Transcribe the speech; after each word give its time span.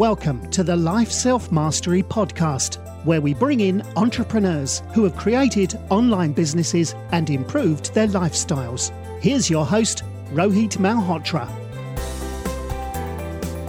Welcome 0.00 0.50
to 0.52 0.64
the 0.64 0.74
Life 0.74 1.10
Self 1.10 1.52
Mastery 1.52 2.02
Podcast, 2.02 2.78
where 3.04 3.20
we 3.20 3.34
bring 3.34 3.60
in 3.60 3.82
entrepreneurs 3.96 4.82
who 4.94 5.04
have 5.04 5.14
created 5.14 5.78
online 5.90 6.32
businesses 6.32 6.94
and 7.12 7.28
improved 7.28 7.92
their 7.92 8.06
lifestyles. 8.06 8.92
Here's 9.20 9.50
your 9.50 9.66
host, 9.66 10.02
Rohit 10.32 10.78
Malhotra. 10.78 11.46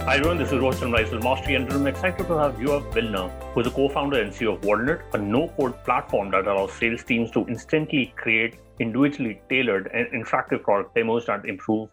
Hi 0.06 0.16
everyone, 0.16 0.38
this 0.38 0.50
is 0.50 0.54
Rohit 0.54 0.80
Roshan 0.80 0.90
Raisel 0.90 1.22
Mastery, 1.22 1.56
and 1.56 1.70
I'm 1.70 1.86
excited 1.86 2.26
to 2.26 2.38
have 2.38 2.54
Yoav 2.54 2.90
Vilner, 2.94 3.28
who 3.52 3.60
is 3.60 3.66
a 3.66 3.70
co-founder 3.70 4.18
and 4.22 4.32
CEO 4.32 4.54
of 4.54 4.64
Walnut, 4.64 5.02
a 5.12 5.18
no-code 5.18 5.84
platform 5.84 6.30
that 6.30 6.46
allows 6.46 6.72
sales 6.72 7.04
teams 7.04 7.30
to 7.32 7.46
instantly 7.46 8.14
create 8.16 8.56
individually 8.78 9.42
tailored 9.50 9.90
and 9.92 10.06
interactive 10.06 10.62
product 10.62 10.94
demos 10.94 11.26
that 11.26 11.44
improve 11.44 11.90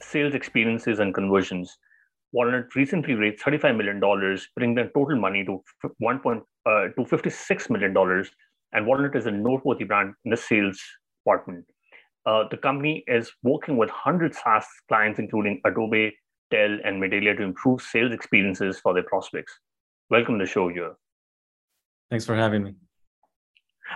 sales 0.00 0.34
experiences 0.34 0.98
and 0.98 1.14
conversions. 1.14 1.78
Walnut 2.32 2.74
recently 2.74 3.14
raised 3.14 3.42
$35 3.42 3.76
million, 3.76 4.38
bringing 4.56 4.74
their 4.74 4.90
total 4.94 5.18
money 5.18 5.44
to 5.44 5.62
one 5.98 6.18
point 6.18 6.42
uh, 6.66 6.88
to 6.96 7.04
$56 7.04 7.70
million. 7.70 8.24
And 8.72 8.86
Walnut 8.86 9.16
is 9.16 9.26
a 9.26 9.30
noteworthy 9.30 9.84
brand 9.84 10.14
in 10.24 10.30
the 10.30 10.36
sales 10.36 10.80
department. 11.24 11.64
Uh, 12.26 12.44
the 12.50 12.56
company 12.56 13.04
is 13.06 13.30
working 13.42 13.76
with 13.76 13.88
100 13.88 14.34
SaaS 14.34 14.66
clients, 14.88 15.20
including 15.20 15.60
Adobe, 15.64 16.12
Dell, 16.50 16.78
and 16.84 17.00
Medallia, 17.00 17.36
to 17.36 17.42
improve 17.42 17.80
sales 17.80 18.12
experiences 18.12 18.80
for 18.80 18.92
their 18.92 19.04
prospects. 19.04 19.52
Welcome 20.10 20.38
to 20.38 20.44
the 20.44 20.50
show, 20.50 20.68
here. 20.68 20.94
Thanks 22.10 22.26
for 22.26 22.34
having 22.34 22.64
me. 22.64 22.74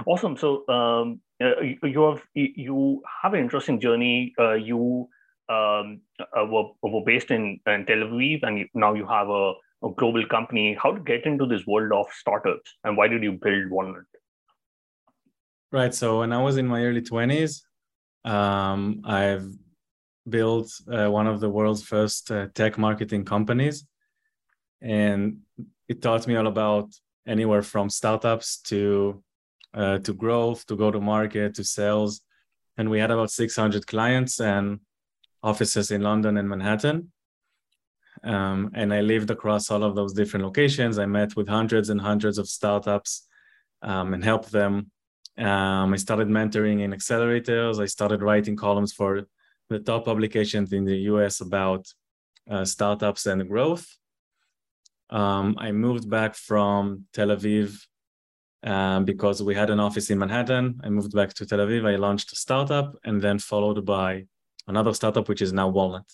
Awesome. 0.07 0.37
So 0.37 0.67
um, 0.69 1.21
uh, 1.43 1.61
you 1.83 2.03
have 2.03 2.23
you 2.35 3.03
have 3.23 3.35
an 3.35 3.41
interesting 3.41 3.81
journey. 3.81 4.33
Uh, 4.39 4.55
you 4.55 5.09
um, 5.51 6.01
uh, 6.21 6.47
were, 6.47 6.69
were 6.83 7.05
based 7.05 7.31
in, 7.31 7.61
in 7.67 7.85
Tel 7.87 8.05
Aviv, 8.07 8.41
and 8.45 8.67
now 8.75 8.95
you 8.95 9.07
have 9.07 9.29
a, 9.29 9.53
a, 9.83 9.91
global 9.97 10.25
company. 10.27 10.77
How 10.81 10.93
to 10.93 11.01
get 11.01 11.27
into 11.27 11.47
this 11.47 11.67
world 11.67 11.93
of 11.93 12.07
startups, 12.13 12.71
and 12.85 12.97
why 12.97 13.09
did 13.09 13.23
you 13.23 13.33
build 13.33 13.71
Walnut? 13.71 14.05
Right. 15.73 15.95
So 15.95 16.21
when 16.21 16.33
I 16.33 16.43
was 16.43 16.57
in 16.57 16.67
my 16.67 16.85
early 16.85 17.03
twenties, 17.03 17.65
um, 18.25 19.03
I've 19.05 19.49
built 20.29 20.71
uh, 20.93 21.09
one 21.09 21.27
of 21.27 21.41
the 21.41 21.51
world's 21.51 21.83
first 21.83 22.31
uh, 22.31 22.47
tech 22.55 22.79
marketing 22.79 23.25
companies, 23.25 23.85
and 24.81 25.39
it 25.89 26.01
taught 26.01 26.29
me 26.29 26.37
all 26.37 26.47
about 26.47 26.89
anywhere 27.27 27.63
from 27.63 27.91
startups 27.91 28.59
to 28.71 29.23
uh, 29.75 29.99
to 29.99 30.13
growth, 30.13 30.65
to 30.67 30.77
go 30.77 30.91
to 30.91 31.01
market, 31.01 31.55
to 31.55 31.65
sales. 31.65 32.21
And 32.77 32.89
we 32.89 32.99
had 33.01 33.11
about 33.11 33.31
600 33.31 33.87
clients, 33.87 34.41
and 34.41 34.81
offices 35.43 35.91
in 35.91 36.03
London 36.03 36.37
and 36.37 36.49
Manhattan. 36.49 37.13
Um, 38.23 38.71
and 38.75 38.93
I 38.93 39.01
lived 39.01 39.31
across 39.31 39.71
all 39.71 39.83
of 39.83 39.95
those 39.95 40.13
different 40.13 40.45
locations. 40.45 40.99
I 40.99 41.07
met 41.07 41.37
with 41.37 41.49
hundreds 41.49 41.89
and 41.89 42.01
hundreds 42.01 42.39
of 42.39 42.49
startups 42.49 43.27
um, 43.83 44.13
and 44.15 44.23
helped 44.23 44.53
them. 44.53 44.91
Um, 45.39 45.95
I 45.95 45.97
started 45.97 46.29
mentoring 46.29 46.83
in 46.83 46.93
accelerators. 46.93 47.81
I 47.81 47.87
started 47.87 48.23
writing 48.23 48.57
columns 48.57 48.93
for 48.93 49.23
the 49.71 49.79
top 49.79 50.05
publications 50.05 50.73
in 50.73 50.85
the 50.85 50.99
US 51.13 51.41
about 51.41 51.87
uh, 52.51 52.65
startups 52.65 53.27
and 53.27 53.49
growth. 53.49 53.87
Um, 55.09 55.57
I 55.59 55.73
moved 55.73 56.11
back 56.11 56.35
from 56.35 57.07
Tel 57.13 57.29
Aviv 57.29 57.81
uh, 58.63 59.01
because 59.01 59.43
we 59.43 59.55
had 59.55 59.71
an 59.71 59.81
office 59.81 60.11
in 60.11 60.19
Manhattan. 60.19 60.81
I 60.85 60.89
moved 60.91 61.13
back 61.13 61.33
to 61.35 61.47
Tel 61.47 61.61
Aviv. 61.61 61.87
I 61.87 61.97
launched 61.97 62.33
a 62.33 62.37
startup 62.37 62.97
and 63.05 63.23
then 63.23 63.39
followed 63.39 63.85
by 63.87 64.27
another 64.67 64.95
startup 64.95 65.29
which 65.29 65.43
is 65.43 65.53
now 65.53 65.69
Walnut. 65.69 66.05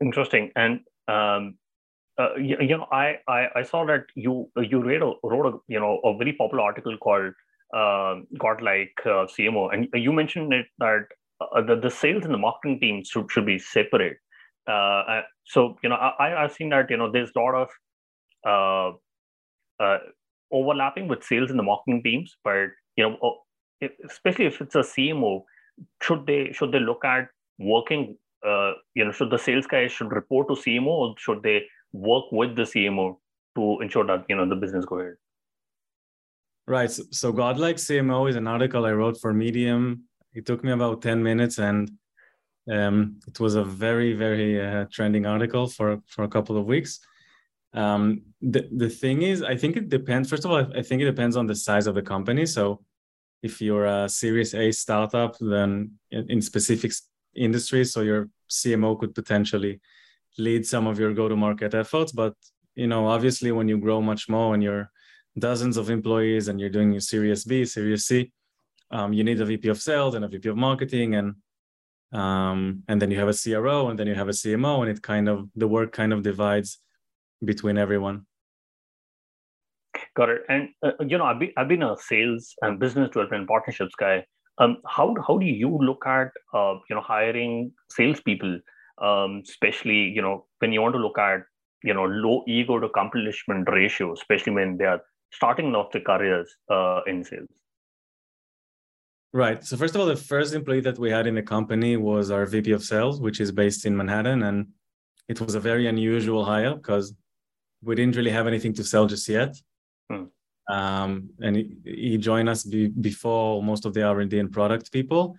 Interesting. 0.00 0.50
And 0.56 0.80
um, 1.08 1.54
uh, 2.18 2.34
you, 2.36 2.56
you, 2.60 2.76
know, 2.76 2.86
I, 2.90 3.18
I, 3.28 3.46
I 3.56 3.62
saw 3.62 3.86
that 3.86 4.04
you 4.14 4.50
you 4.56 4.82
read 4.82 5.02
a, 5.02 5.12
wrote 5.22 5.46
a 5.46 5.58
you 5.68 5.80
know 5.80 6.00
a 6.04 6.16
very 6.16 6.32
popular 6.32 6.64
article 6.64 6.96
called 6.98 7.32
uh, 7.74 8.16
"Godlike 8.38 8.94
uh, 9.04 9.26
CMO," 9.26 9.72
and 9.72 9.88
you 9.94 10.12
mentioned 10.12 10.52
it 10.52 10.66
that 10.78 11.06
uh, 11.40 11.62
the, 11.62 11.76
the 11.76 11.90
sales 11.90 12.24
and 12.24 12.34
the 12.34 12.38
marketing 12.38 12.80
teams 12.80 13.08
should, 13.08 13.30
should 13.30 13.46
be 13.46 13.58
separate. 13.58 14.18
Uh, 14.68 14.72
uh, 14.72 15.22
so 15.44 15.78
you 15.82 15.88
know, 15.88 15.96
I 15.96 16.44
I've 16.44 16.52
seen 16.52 16.68
that 16.70 16.90
you 16.90 16.96
know 16.96 17.10
there's 17.10 17.30
a 17.34 17.38
lot 17.38 17.68
of 18.44 18.98
overlapping 20.50 21.08
with 21.08 21.24
sales 21.24 21.50
and 21.50 21.58
the 21.58 21.62
marketing 21.62 22.02
teams, 22.02 22.36
but 22.44 22.68
you 22.96 23.08
know, 23.08 23.38
especially 24.08 24.46
if 24.46 24.60
it's 24.60 24.74
a 24.74 24.80
CMO, 24.80 25.44
should 26.00 26.26
they 26.26 26.52
should 26.52 26.72
they 26.72 26.80
look 26.80 27.04
at 27.04 27.28
working 27.58 28.16
uh, 28.46 28.72
you 28.94 29.04
know 29.04 29.12
should 29.12 29.30
the 29.30 29.38
sales 29.38 29.66
guys 29.66 29.92
should 29.92 30.12
report 30.12 30.48
to 30.48 30.54
cmo 30.54 30.86
or 30.86 31.14
should 31.18 31.42
they 31.42 31.62
work 31.92 32.24
with 32.32 32.56
the 32.56 32.62
cmo 32.62 33.16
to 33.56 33.80
ensure 33.80 34.06
that 34.06 34.24
you 34.28 34.36
know 34.36 34.48
the 34.48 34.56
business 34.56 34.84
go 34.84 34.98
ahead? 34.98 35.14
Right. 36.66 36.90
So, 36.90 37.02
so 37.10 37.32
godlike 37.32 37.76
cmo 37.76 38.28
is 38.28 38.36
an 38.36 38.46
article 38.46 38.86
i 38.86 38.92
wrote 38.92 39.20
for 39.20 39.32
medium. 39.32 40.04
It 40.34 40.46
took 40.46 40.64
me 40.64 40.72
about 40.72 41.02
10 41.02 41.22
minutes 41.22 41.58
and 41.58 41.90
um, 42.70 43.20
it 43.26 43.38
was 43.40 43.54
a 43.54 43.64
very 43.64 44.12
very 44.14 44.60
uh, 44.60 44.86
trending 44.90 45.26
article 45.26 45.66
for 45.66 46.00
for 46.06 46.24
a 46.24 46.28
couple 46.28 46.56
of 46.56 46.66
weeks. 46.66 47.00
Um, 47.74 48.22
the, 48.42 48.68
the 48.70 48.90
thing 48.90 49.22
is 49.22 49.42
i 49.42 49.56
think 49.56 49.76
it 49.76 49.88
depends 49.88 50.28
first 50.28 50.44
of 50.44 50.50
all 50.50 50.66
i 50.76 50.82
think 50.82 51.00
it 51.00 51.06
depends 51.06 51.36
on 51.36 51.46
the 51.46 51.54
size 51.54 51.86
of 51.86 51.94
the 51.94 52.02
company. 52.02 52.46
So 52.46 52.82
if 53.42 53.60
you're 53.60 53.86
a 53.86 54.08
Series 54.08 54.54
A 54.54 54.72
startup, 54.72 55.36
then 55.40 55.92
in, 56.10 56.30
in 56.30 56.42
specific 56.42 56.92
industries, 57.34 57.92
so 57.92 58.00
your 58.02 58.28
CMO 58.48 58.98
could 58.98 59.14
potentially 59.14 59.80
lead 60.38 60.66
some 60.66 60.86
of 60.86 60.98
your 60.98 61.12
go-to-market 61.12 61.74
efforts. 61.74 62.12
But 62.12 62.34
you 62.74 62.86
know, 62.86 63.06
obviously, 63.06 63.52
when 63.52 63.68
you 63.68 63.78
grow 63.78 64.00
much 64.00 64.28
more 64.28 64.54
and 64.54 64.62
you're 64.62 64.90
dozens 65.38 65.76
of 65.76 65.90
employees 65.90 66.48
and 66.48 66.60
you're 66.60 66.70
doing 66.70 66.92
your 66.92 67.00
Series 67.00 67.44
B, 67.44 67.64
Series 67.64 68.04
C, 68.04 68.32
um, 68.90 69.12
you 69.12 69.24
need 69.24 69.40
a 69.40 69.44
VP 69.44 69.68
of 69.68 69.80
sales 69.80 70.14
and 70.14 70.24
a 70.24 70.28
VP 70.28 70.48
of 70.48 70.56
marketing, 70.56 71.14
and 71.16 71.34
um, 72.12 72.82
and 72.88 73.00
then 73.00 73.10
you 73.10 73.18
have 73.18 73.28
a 73.28 73.34
CRO, 73.34 73.88
and 73.88 73.98
then 73.98 74.06
you 74.06 74.14
have 74.14 74.28
a 74.28 74.32
CMO, 74.32 74.82
and 74.82 74.90
it 74.90 75.02
kind 75.02 75.28
of 75.28 75.48
the 75.56 75.68
work 75.68 75.92
kind 75.92 76.12
of 76.12 76.22
divides 76.22 76.78
between 77.44 77.76
everyone. 77.76 78.26
Got 80.14 80.28
it. 80.28 80.42
And 80.48 80.68
uh, 80.84 80.92
you 81.00 81.16
know, 81.16 81.24
I've 81.24 81.38
been 81.38 81.52
I've 81.56 81.68
been 81.68 81.82
a 81.82 81.96
sales 81.96 82.54
and 82.62 82.78
business 82.78 83.08
development 83.08 83.48
partnerships 83.48 83.94
guy. 83.98 84.24
Um, 84.58 84.78
how 84.86 85.14
how 85.26 85.38
do 85.38 85.46
you 85.46 85.78
look 85.78 86.06
at 86.06 86.30
uh, 86.52 86.74
you 86.88 86.96
know 86.96 87.00
hiring 87.00 87.72
salespeople, 87.90 88.60
um, 89.00 89.42
especially 89.48 90.12
you 90.14 90.20
know 90.20 90.46
when 90.58 90.72
you 90.72 90.82
want 90.82 90.94
to 90.94 91.00
look 91.00 91.18
at 91.18 91.40
you 91.82 91.94
know 91.94 92.04
low 92.04 92.44
ego 92.46 92.78
to 92.78 92.86
accomplishment 92.86 93.68
ratio, 93.70 94.12
especially 94.12 94.52
when 94.52 94.76
they 94.76 94.84
are 94.84 95.00
starting 95.32 95.74
off 95.74 95.92
their 95.92 96.02
careers 96.02 96.54
uh, 96.70 97.00
in 97.06 97.24
sales. 97.24 97.48
Right. 99.32 99.64
So 99.64 99.78
first 99.78 99.94
of 99.94 100.02
all, 100.02 100.06
the 100.06 100.16
first 100.16 100.52
employee 100.52 100.82
that 100.82 100.98
we 100.98 101.10
had 101.10 101.26
in 101.26 101.34
the 101.34 101.42
company 101.42 101.96
was 101.96 102.30
our 102.30 102.44
VP 102.44 102.72
of 102.72 102.84
sales, 102.84 103.18
which 103.18 103.40
is 103.40 103.50
based 103.50 103.86
in 103.86 103.96
Manhattan, 103.96 104.42
and 104.42 104.66
it 105.26 105.40
was 105.40 105.54
a 105.54 105.60
very 105.60 105.86
unusual 105.86 106.44
hire 106.44 106.74
because 106.74 107.14
we 107.82 107.94
didn't 107.94 108.16
really 108.16 108.30
have 108.30 108.46
anything 108.46 108.74
to 108.74 108.84
sell 108.84 109.06
just 109.06 109.26
yet. 109.26 109.56
Um, 110.68 111.30
and 111.40 111.56
he, 111.56 111.76
he, 111.84 112.18
joined 112.18 112.48
us 112.48 112.62
be, 112.62 112.88
before 112.88 113.62
most 113.62 113.84
of 113.84 113.94
the 113.94 114.02
R&D 114.04 114.38
and 114.38 114.52
product 114.52 114.92
people. 114.92 115.36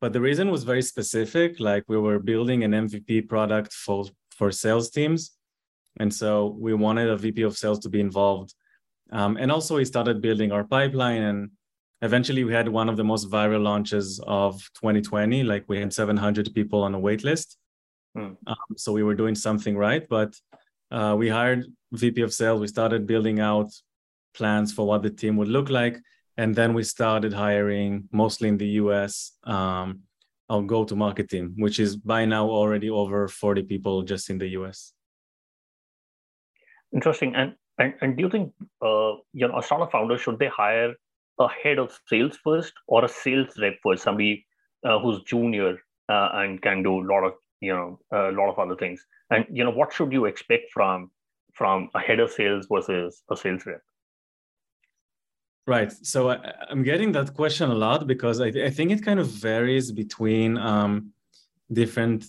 But 0.00 0.12
the 0.12 0.20
reason 0.20 0.50
was 0.50 0.64
very 0.64 0.82
specific. 0.82 1.58
Like 1.58 1.84
we 1.88 1.96
were 1.96 2.18
building 2.18 2.64
an 2.64 2.72
MVP 2.72 3.28
product 3.28 3.72
for 3.72 4.04
for 4.30 4.52
sales 4.52 4.90
teams, 4.90 5.30
and 5.98 6.12
so 6.12 6.54
we 6.60 6.74
wanted 6.74 7.08
a 7.08 7.16
VP 7.16 7.40
of 7.42 7.56
sales 7.56 7.78
to 7.80 7.88
be 7.88 8.00
involved. 8.00 8.54
Um, 9.10 9.38
and 9.38 9.50
also, 9.50 9.76
we 9.76 9.86
started 9.86 10.20
building 10.20 10.52
our 10.52 10.64
pipeline, 10.64 11.22
and 11.22 11.50
eventually, 12.02 12.44
we 12.44 12.52
had 12.52 12.68
one 12.68 12.90
of 12.90 12.98
the 12.98 13.04
most 13.04 13.30
viral 13.30 13.62
launches 13.62 14.20
of 14.26 14.60
2020. 14.74 15.42
Like 15.44 15.64
we 15.68 15.78
had 15.80 15.92
700 15.92 16.54
people 16.54 16.82
on 16.82 16.94
a 16.94 16.98
wait 16.98 17.24
list. 17.24 17.56
Hmm. 18.14 18.32
Um, 18.46 18.56
so 18.76 18.92
we 18.92 19.02
were 19.02 19.14
doing 19.14 19.34
something 19.34 19.76
right. 19.76 20.06
But 20.08 20.34
uh, 20.90 21.14
we 21.18 21.28
hired 21.28 21.64
VP 21.92 22.20
of 22.22 22.32
sales. 22.32 22.60
We 22.60 22.68
started 22.68 23.06
building 23.06 23.40
out 23.40 23.70
plans 24.36 24.72
for 24.72 24.86
what 24.86 25.02
the 25.02 25.10
team 25.10 25.36
would 25.36 25.48
look 25.48 25.70
like. 25.70 25.98
And 26.36 26.54
then 26.54 26.74
we 26.74 26.82
started 26.82 27.32
hiring 27.32 28.08
mostly 28.12 28.48
in 28.48 28.58
the 28.58 28.68
US 28.82 29.32
um, 29.44 30.00
our 30.48 30.62
go 30.62 30.84
to 30.84 30.94
market 30.94 31.28
team, 31.28 31.54
which 31.56 31.80
is 31.80 31.96
by 31.96 32.24
now 32.24 32.48
already 32.48 32.90
over 32.90 33.26
40 33.26 33.62
people 33.62 34.02
just 34.02 34.30
in 34.30 34.38
the 34.38 34.48
US. 34.58 34.92
Interesting. 36.92 37.34
And 37.34 37.54
and, 37.78 37.94
and 38.00 38.16
do 38.16 38.22
you 38.22 38.30
think 38.30 38.52
uh, 38.80 39.12
you 39.32 39.46
know 39.48 39.58
a 39.58 39.62
startup 39.62 39.92
founder 39.92 40.16
should 40.16 40.38
they 40.38 40.48
hire 40.48 40.94
a 41.38 41.48
head 41.48 41.78
of 41.78 41.98
sales 42.06 42.38
first 42.42 42.72
or 42.86 43.04
a 43.04 43.08
sales 43.08 43.58
rep 43.60 43.74
first, 43.82 44.02
somebody 44.02 44.46
uh, 44.84 44.98
who's 44.98 45.22
junior 45.24 45.78
uh, 46.08 46.28
and 46.34 46.62
can 46.62 46.82
do 46.82 47.00
a 47.00 47.06
lot 47.12 47.24
of 47.24 47.34
you 47.60 47.74
know 47.74 47.98
a 48.12 48.32
lot 48.32 48.50
of 48.50 48.58
other 48.58 48.76
things? 48.76 49.04
And 49.30 49.44
you 49.50 49.64
know 49.64 49.70
what 49.70 49.92
should 49.92 50.12
you 50.12 50.24
expect 50.26 50.70
from 50.72 51.10
from 51.52 51.90
a 51.94 52.00
head 52.00 52.20
of 52.20 52.30
sales 52.30 52.66
versus 52.70 53.22
a 53.30 53.36
sales 53.36 53.66
rep? 53.66 53.82
Right. 55.66 55.92
So 56.02 56.30
I, 56.30 56.54
am 56.70 56.84
getting 56.84 57.10
that 57.12 57.34
question 57.34 57.70
a 57.70 57.74
lot 57.74 58.06
because 58.06 58.40
I, 58.40 58.46
I 58.46 58.70
think 58.70 58.92
it 58.92 59.02
kind 59.02 59.18
of 59.18 59.26
varies 59.26 59.90
between 59.90 60.56
um, 60.56 61.12
different 61.72 62.24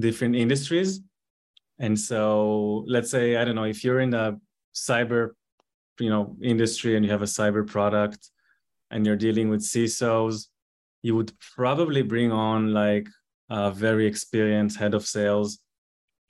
different 0.00 0.34
industries. 0.34 1.00
And 1.78 1.98
so 1.98 2.84
let's 2.88 3.10
say, 3.10 3.36
I 3.36 3.44
don't 3.44 3.54
know, 3.54 3.64
if 3.64 3.84
you're 3.84 4.00
in 4.00 4.10
the 4.10 4.40
cyber, 4.74 5.30
you 6.00 6.10
know, 6.10 6.36
industry 6.42 6.96
and 6.96 7.04
you 7.04 7.12
have 7.12 7.22
a 7.22 7.26
cyber 7.26 7.64
product 7.64 8.30
and 8.90 9.06
you're 9.06 9.16
dealing 9.16 9.50
with 9.50 9.60
CISOs, 9.60 10.48
you 11.02 11.14
would 11.14 11.32
probably 11.54 12.02
bring 12.02 12.32
on 12.32 12.72
like 12.72 13.08
a 13.50 13.70
very 13.70 14.06
experienced 14.06 14.78
head 14.78 14.94
of 14.94 15.06
sales 15.06 15.60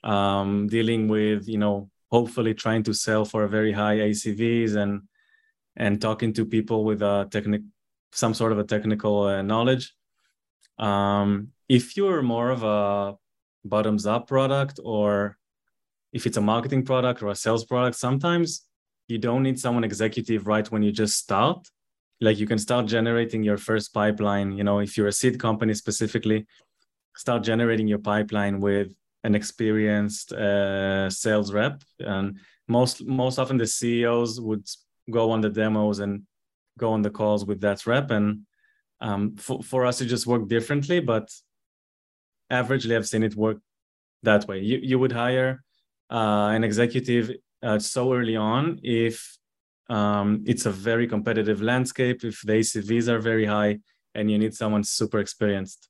um, 0.03 0.67
dealing 0.67 1.07
with, 1.07 1.47
you 1.47 1.57
know, 1.57 1.89
hopefully 2.11 2.53
trying 2.53 2.83
to 2.83 2.93
sell 2.93 3.25
for 3.25 3.43
a 3.43 3.49
very 3.49 3.71
high 3.71 3.97
ACVs 3.97 4.75
and 4.75 5.01
and 5.77 6.01
talking 6.01 6.33
to 6.33 6.45
people 6.45 6.83
with 6.83 7.01
a 7.01 7.27
technic 7.31 7.61
some 8.11 8.33
sort 8.33 8.51
of 8.53 8.59
a 8.59 8.63
technical 8.63 9.23
uh, 9.23 9.41
knowledge. 9.41 9.93
Um, 10.77 11.49
if 11.67 11.97
you're 11.97 12.21
more 12.21 12.49
of 12.49 12.63
a 12.63 13.15
bottoms 13.65 14.05
up 14.05 14.27
product 14.27 14.79
or 14.83 15.37
if 16.13 16.25
it's 16.25 16.37
a 16.37 16.41
marketing 16.41 16.85
product 16.85 17.21
or 17.21 17.27
a 17.27 17.35
sales 17.35 17.65
product, 17.65 17.97
sometimes 17.97 18.61
you 19.07 19.17
don't 19.17 19.43
need 19.43 19.59
someone 19.59 19.83
executive 19.83 20.47
right 20.47 20.69
when 20.71 20.81
you 20.81 20.91
just 20.91 21.17
start. 21.17 21.67
Like 22.21 22.39
you 22.39 22.47
can 22.47 22.57
start 22.57 22.85
generating 22.85 23.43
your 23.43 23.57
first 23.57 23.93
pipeline. 23.93 24.53
You 24.53 24.63
know, 24.63 24.79
if 24.79 24.97
you're 24.97 25.07
a 25.07 25.11
seed 25.11 25.37
company 25.39 25.73
specifically, 25.73 26.45
start 27.17 27.43
generating 27.43 27.87
your 27.87 27.99
pipeline 27.99 28.61
with 28.61 28.93
an 29.25 29.35
experienced 29.35 30.31
uh, 30.31 31.09
sales 31.09 31.51
rep. 31.51 31.83
And 31.99 32.39
most 32.67 33.05
most 33.05 33.37
often 33.37 33.57
the 33.57 33.67
CEOs 33.67 34.39
would 34.39 34.65
go 35.09 35.31
on 35.31 35.41
the 35.41 35.49
demos 35.49 35.99
and 35.99 36.23
go 36.77 36.91
on 36.91 37.01
the 37.01 37.09
calls 37.09 37.45
with 37.45 37.61
that 37.61 37.85
rep. 37.85 38.11
And 38.11 38.41
um, 39.01 39.35
for, 39.35 39.61
for 39.63 39.85
us, 39.85 40.01
it 40.01 40.05
just 40.05 40.27
worked 40.27 40.47
differently, 40.47 40.99
but 40.99 41.29
averagely 42.51 42.95
I've 42.95 43.07
seen 43.07 43.23
it 43.23 43.35
work 43.35 43.57
that 44.23 44.47
way. 44.47 44.59
You, 44.59 44.79
you 44.81 44.99
would 44.99 45.11
hire 45.11 45.63
uh, 46.11 46.49
an 46.53 46.63
executive 46.63 47.31
uh, 47.63 47.79
so 47.79 48.13
early 48.13 48.35
on 48.35 48.79
if 48.83 49.37
um, 49.89 50.43
it's 50.45 50.65
a 50.65 50.71
very 50.71 51.07
competitive 51.07 51.61
landscape, 51.61 52.23
if 52.23 52.41
the 52.41 52.53
ACVs 52.53 53.07
are 53.07 53.19
very 53.19 53.45
high, 53.45 53.79
and 54.13 54.31
you 54.31 54.37
need 54.37 54.53
someone 54.53 54.83
super 54.83 55.19
experienced. 55.19 55.89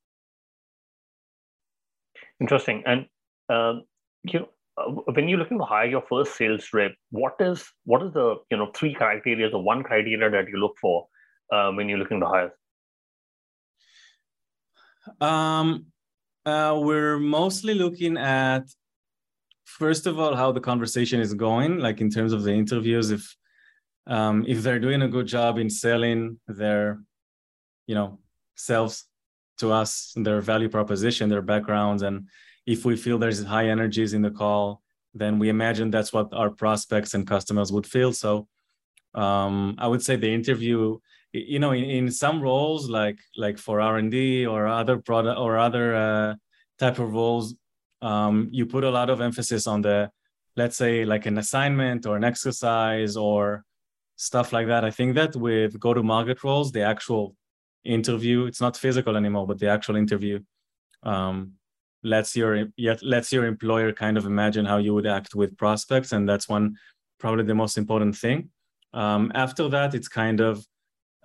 Interesting. 2.39 2.83
And 2.85 3.05
uh, 3.49 3.79
you 4.23 4.39
know, 4.39 4.49
when 4.77 5.27
you're 5.27 5.39
looking 5.39 5.57
to 5.57 5.63
hire 5.63 5.87
your 5.87 6.03
first 6.09 6.35
sales 6.35 6.67
rep, 6.73 6.93
what 7.11 7.35
is 7.39 7.63
what 7.85 8.03
is 8.03 8.13
the 8.13 8.35
you 8.51 8.57
know 8.57 8.71
three 8.75 8.93
criteria 8.93 9.49
or 9.49 9.63
one 9.63 9.83
criteria 9.83 10.29
that 10.29 10.49
you 10.49 10.57
look 10.57 10.75
for 10.81 11.07
uh, 11.51 11.71
when 11.71 11.87
you're 11.87 11.97
looking 11.99 12.19
to 12.19 12.25
hire? 12.25 12.53
Um, 15.21 15.85
uh, 16.45 16.77
we're 16.81 17.19
mostly 17.19 17.73
looking 17.73 18.17
at 18.17 18.63
first 19.63 20.07
of 20.07 20.19
all 20.19 20.35
how 20.35 20.51
the 20.51 20.59
conversation 20.59 21.19
is 21.19 21.33
going, 21.33 21.79
like 21.79 22.01
in 22.01 22.09
terms 22.09 22.33
of 22.33 22.43
the 22.43 22.51
interviews. 22.51 23.11
If 23.11 23.35
um, 24.07 24.45
if 24.47 24.61
they're 24.61 24.79
doing 24.79 25.01
a 25.01 25.07
good 25.07 25.27
job 25.27 25.57
in 25.57 25.69
selling 25.69 26.39
their, 26.47 26.99
you 27.87 27.95
know, 27.95 28.19
selves 28.55 29.05
to 29.57 29.71
us, 29.71 30.13
their 30.15 30.41
value 30.41 30.69
proposition, 30.69 31.29
their 31.29 31.41
backgrounds, 31.41 32.03
and 32.03 32.27
if 32.65 32.85
we 32.85 32.95
feel 32.95 33.17
there's 33.17 33.43
high 33.43 33.67
energies 33.69 34.13
in 34.13 34.21
the 34.21 34.31
call, 34.31 34.81
then 35.13 35.39
we 35.39 35.49
imagine 35.49 35.91
that's 35.91 36.11
what 36.11 36.33
our 36.33 36.49
prospects 36.49 37.13
and 37.13 37.27
customers 37.27 37.71
would 37.71 37.85
feel. 37.85 38.11
So 38.11 38.47
um, 39.13 39.75
I 39.77 39.87
would 39.87 40.03
say 40.03 40.15
the 40.15 40.33
interview 40.33 40.99
you 41.35 41.59
know 41.59 41.71
in, 41.71 41.83
in 41.83 42.11
some 42.11 42.41
roles 42.41 42.89
like 42.89 43.19
like 43.35 43.57
for 43.57 43.81
r&d 43.81 44.45
or 44.45 44.67
other 44.67 44.97
product 44.97 45.37
or 45.37 45.57
other 45.57 45.95
uh, 45.95 46.35
type 46.79 46.99
of 46.99 47.13
roles 47.13 47.55
um, 48.01 48.49
you 48.51 48.65
put 48.65 48.83
a 48.83 48.89
lot 48.89 49.09
of 49.09 49.21
emphasis 49.21 49.67
on 49.67 49.81
the 49.81 50.09
let's 50.55 50.77
say 50.77 51.03
like 51.03 51.25
an 51.25 51.37
assignment 51.37 52.05
or 52.05 52.15
an 52.15 52.23
exercise 52.23 53.17
or 53.17 53.63
stuff 54.15 54.53
like 54.53 54.67
that 54.67 54.85
i 54.85 54.91
think 54.91 55.15
that 55.15 55.35
with 55.35 55.77
go 55.79 55.93
to 55.93 56.03
market 56.03 56.43
roles 56.43 56.71
the 56.71 56.81
actual 56.81 57.35
interview 57.83 58.45
it's 58.45 58.61
not 58.61 58.77
physical 58.77 59.17
anymore 59.17 59.45
but 59.45 59.59
the 59.59 59.67
actual 59.67 59.95
interview 59.95 60.39
um, 61.03 61.51
lets 62.05 62.35
your 62.35 62.67
yet 62.77 63.01
lets 63.03 63.31
your 63.33 63.45
employer 63.45 63.91
kind 63.91 64.17
of 64.17 64.25
imagine 64.25 64.65
how 64.65 64.77
you 64.77 64.93
would 64.93 65.07
act 65.07 65.35
with 65.35 65.57
prospects 65.57 66.11
and 66.11 66.29
that's 66.29 66.47
one 66.47 66.75
probably 67.19 67.43
the 67.43 67.55
most 67.55 67.77
important 67.77 68.15
thing 68.15 68.49
um, 68.93 69.31
after 69.35 69.67
that 69.69 69.93
it's 69.93 70.07
kind 70.07 70.39
of 70.39 70.65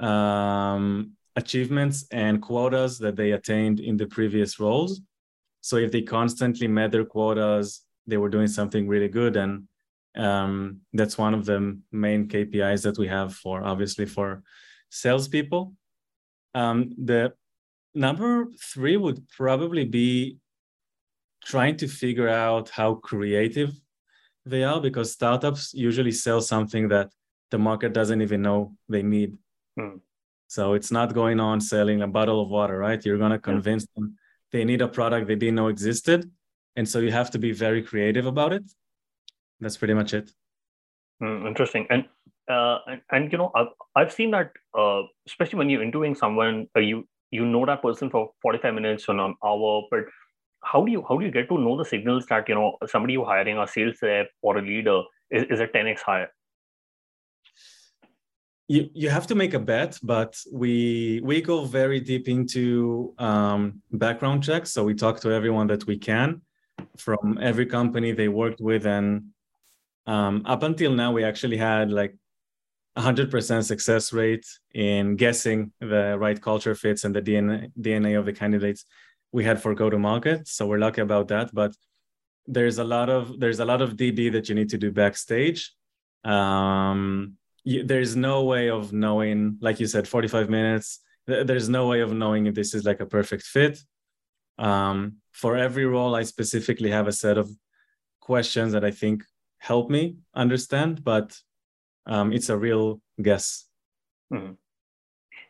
um, 0.01 1.13
achievements 1.37 2.07
and 2.11 2.43
quotas 2.43 2.99
that 2.99 3.17
they 3.17 3.33
attained 3.33 3.81
in 3.81 3.97
the 3.97 4.07
previous 4.07 4.59
roles. 4.59 5.01
So 5.61 5.77
if 5.77 5.93
they 5.93 6.03
constantly 6.03 6.69
met 6.69 6.91
their 6.91 7.05
quotas, 7.05 7.83
they 8.07 8.17
were 8.17 8.29
doing 8.29 8.49
something 8.49 8.89
really 8.89 9.09
good, 9.09 9.37
and 9.37 9.69
um, 10.17 10.81
that's 10.93 11.19
one 11.19 11.35
of 11.35 11.45
the 11.45 11.79
main 11.93 12.29
KPIs 12.29 12.83
that 12.83 12.99
we 12.99 13.07
have 13.07 13.35
for 13.35 13.63
obviously 13.63 14.07
for 14.07 14.43
salespeople. 14.91 15.75
Um, 16.55 16.93
the 16.99 17.35
number 17.95 18.47
three 18.73 18.97
would 18.97 19.29
probably 19.29 19.85
be 19.85 20.39
trying 21.45 21.77
to 21.77 21.89
figure 21.89 22.29
out 22.29 22.71
how 22.71 22.95
creative 22.95 23.73
they 24.47 24.65
are 24.65 24.81
because 24.81 25.13
startups 25.13 25.75
usually 25.75 26.13
sell 26.13 26.41
something 26.41 26.89
that 26.89 27.11
the 27.51 27.59
market 27.59 27.93
doesn't 27.93 28.23
even 28.23 28.43
know 28.43 28.75
they 28.89 29.03
need 29.03 29.37
Hmm. 29.81 29.97
So 30.49 30.75
it's 30.75 30.91
not 30.91 31.15
going 31.15 31.39
on 31.41 31.61
selling 31.61 32.03
a 32.03 32.09
bottle 32.09 32.41
of 32.43 32.49
water, 32.49 32.77
right? 32.79 33.05
You're 33.05 33.19
going 33.19 33.31
to 33.31 33.39
convince 33.39 33.85
yeah. 33.85 34.03
them 34.03 34.17
they 34.53 34.65
need 34.65 34.83
a 34.83 34.89
product 34.89 35.29
they 35.29 35.37
didn't 35.37 35.55
know 35.55 35.69
existed. 35.69 36.29
And 36.77 36.89
so 36.89 36.99
you 36.99 37.13
have 37.13 37.31
to 37.31 37.39
be 37.39 37.53
very 37.53 37.83
creative 37.83 38.27
about 38.27 38.53
it. 38.53 38.65
That's 39.61 39.77
pretty 39.77 39.95
much 39.95 40.13
it. 40.13 40.33
Mm, 41.23 41.47
interesting. 41.47 41.87
And, 41.89 42.05
uh, 42.51 42.79
and, 42.89 43.01
and, 43.13 43.33
you 43.33 43.39
know, 43.39 43.53
I've, 43.55 43.69
I've 43.95 44.13
seen 44.13 44.33
that, 44.33 44.51
uh, 44.77 45.03
especially 45.29 45.59
when 45.59 45.71
you're 45.71 45.85
interviewing 45.85 46.17
someone, 46.17 46.67
uh, 46.77 46.81
you, 46.81 47.07
you 47.31 47.47
know 47.47 47.65
that 47.67 47.81
person 47.81 48.11
for 48.11 48.31
45 48.43 48.75
minutes 48.75 49.05
or 49.09 49.17
an 49.17 49.35
hour, 49.45 49.83
but 49.89 50.01
how 50.63 50.85
do 50.85 50.93
you, 50.93 51.05
how 51.09 51.19
do 51.19 51.25
you 51.25 51.31
get 51.31 51.49
to 51.49 51.59
know 51.59 51.77
the 51.77 51.85
signals 51.85 52.27
that, 52.27 52.49
you 52.49 52.55
know, 52.55 52.77
somebody 52.87 53.15
you're 53.15 53.25
hiring 53.25 53.59
a 53.59 53.67
sales 53.67 53.97
rep 54.03 54.29
or 54.43 54.59
a 54.59 54.63
leader 54.63 55.03
is, 55.31 55.45
is 55.51 55.61
a 55.61 55.67
10x 55.67 56.01
higher? 56.01 56.31
you, 58.71 58.89
you 58.95 59.11
have 59.11 59.27
to 59.27 59.35
make 59.35 59.53
a 59.55 59.59
bet, 59.59 59.99
but 60.01 60.41
we 60.53 61.21
we 61.25 61.43
go 61.43 61.65
very 61.65 61.99
deep 61.99 62.29
into 62.29 63.13
um, 63.19 63.83
background 63.91 64.45
checks. 64.45 64.71
So 64.71 64.85
we 64.85 64.95
talk 64.95 65.19
to 65.23 65.33
everyone 65.33 65.67
that 65.67 65.89
we 65.89 65.99
can 65.99 66.41
from 66.97 67.37
every 67.43 67.67
company 67.67 68.13
they 68.13 68.29
worked 68.29 68.61
with, 68.61 68.87
and 68.87 69.25
um, 70.07 70.45
up 70.47 70.63
until 70.63 70.93
now, 70.93 71.11
we 71.11 71.25
actually 71.25 71.57
had 71.57 71.91
like 71.91 72.15
100% 72.97 73.65
success 73.65 74.13
rate 74.13 74.47
in 74.73 75.17
guessing 75.17 75.73
the 75.81 76.17
right 76.17 76.41
culture 76.41 76.77
fits 76.77 77.03
and 77.03 77.13
the 77.13 77.23
DNA 77.23 77.73
DNA 77.77 78.17
of 78.17 78.25
the 78.25 78.33
candidates 78.33 78.85
we 79.33 79.45
had 79.45 79.63
for 79.63 79.75
go 79.75 79.91
to 79.91 79.99
market. 79.99 80.49
So 80.49 80.67
we're 80.67 80.79
lucky 80.79 81.01
about 81.01 81.29
that, 81.29 81.51
but 81.53 81.73
there's 82.47 82.79
a 82.79 82.85
lot 82.85 83.09
of 83.09 83.39
there's 83.39 83.61
a 83.61 83.65
lot 83.65 83.81
of 83.81 83.97
DD 83.97 84.33
that 84.33 84.49
you 84.49 84.55
need 84.55 84.71
to 84.71 84.79
do 84.79 84.91
backstage. 84.91 85.73
Um, 86.25 87.37
you, 87.65 87.85
there's 87.85 88.17
no 88.17 88.45
way 88.45 88.71
of 88.71 88.93
knowing 88.93 89.59
like 89.61 89.81
you 89.81 89.87
said 89.87 90.09
45 90.09 90.49
minutes 90.49 91.01
there's 91.27 91.69
no 91.69 91.87
way 91.87 92.01
of 92.01 92.13
knowing 92.13 92.47
if 92.47 92.55
this 92.55 92.75
is 92.75 92.85
like 92.85 93.01
a 93.01 93.07
perfect 93.07 93.43
fit 93.43 93.79
um, 94.59 95.17
for 95.33 95.57
every 95.57 95.87
role 95.87 96.15
i 96.15 96.23
specifically 96.23 96.91
have 96.91 97.07
a 97.07 97.13
set 97.13 97.39
of 97.39 97.51
questions 98.21 98.73
that 98.73 98.85
i 98.85 98.91
think 98.91 99.25
help 99.59 99.91
me 99.91 100.17
understand 100.35 101.05
but 101.05 101.37
um, 102.07 102.33
it's 102.33 102.49
a 102.49 102.57
real 102.57 103.01
guess 103.21 103.67
mm-hmm. 104.33 104.53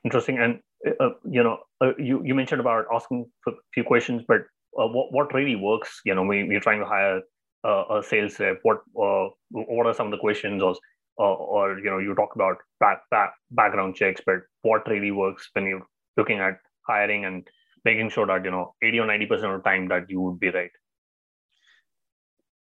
interesting 0.04 0.38
and 0.38 0.60
uh, 0.86 1.10
you 1.24 1.42
know 1.42 1.58
uh, 1.80 1.92
you, 1.98 2.22
you 2.24 2.34
mentioned 2.34 2.60
about 2.60 2.84
asking 2.92 3.26
a 3.46 3.52
few 3.74 3.84
questions 3.84 4.22
but 4.26 4.40
uh, 4.78 4.86
what, 4.86 5.12
what 5.12 5.34
really 5.34 5.56
works 5.56 6.00
you 6.04 6.14
know 6.14 6.22
we, 6.22 6.44
we're 6.44 6.60
trying 6.60 6.80
to 6.80 6.86
hire 6.86 7.20
a 7.64 8.02
sales 8.02 8.38
rep. 8.40 8.58
What 8.62 8.78
uh, 9.00 9.28
what 9.50 9.86
are 9.86 9.94
some 9.94 10.06
of 10.06 10.12
the 10.12 10.18
questions 10.18 10.62
or 10.62 10.74
or 11.16 11.78
you 11.78 11.90
know 11.90 11.98
you 11.98 12.14
talk 12.14 12.34
about 12.34 12.56
back, 12.78 13.02
back 13.10 13.34
background 13.50 13.94
checks 13.94 14.20
but 14.24 14.38
what 14.62 14.88
really 14.88 15.10
works 15.10 15.48
when 15.52 15.66
you're 15.66 15.86
looking 16.16 16.38
at 16.38 16.58
hiring 16.86 17.24
and 17.26 17.46
making 17.84 18.08
sure 18.08 18.26
that 18.26 18.44
you 18.44 18.50
know 18.50 18.74
80 18.82 19.00
or 19.00 19.06
90 19.06 19.26
percent 19.26 19.52
of 19.52 19.62
the 19.62 19.68
time 19.68 19.88
that 19.88 20.08
you 20.08 20.20
would 20.20 20.40
be 20.40 20.50
right? 20.50 20.70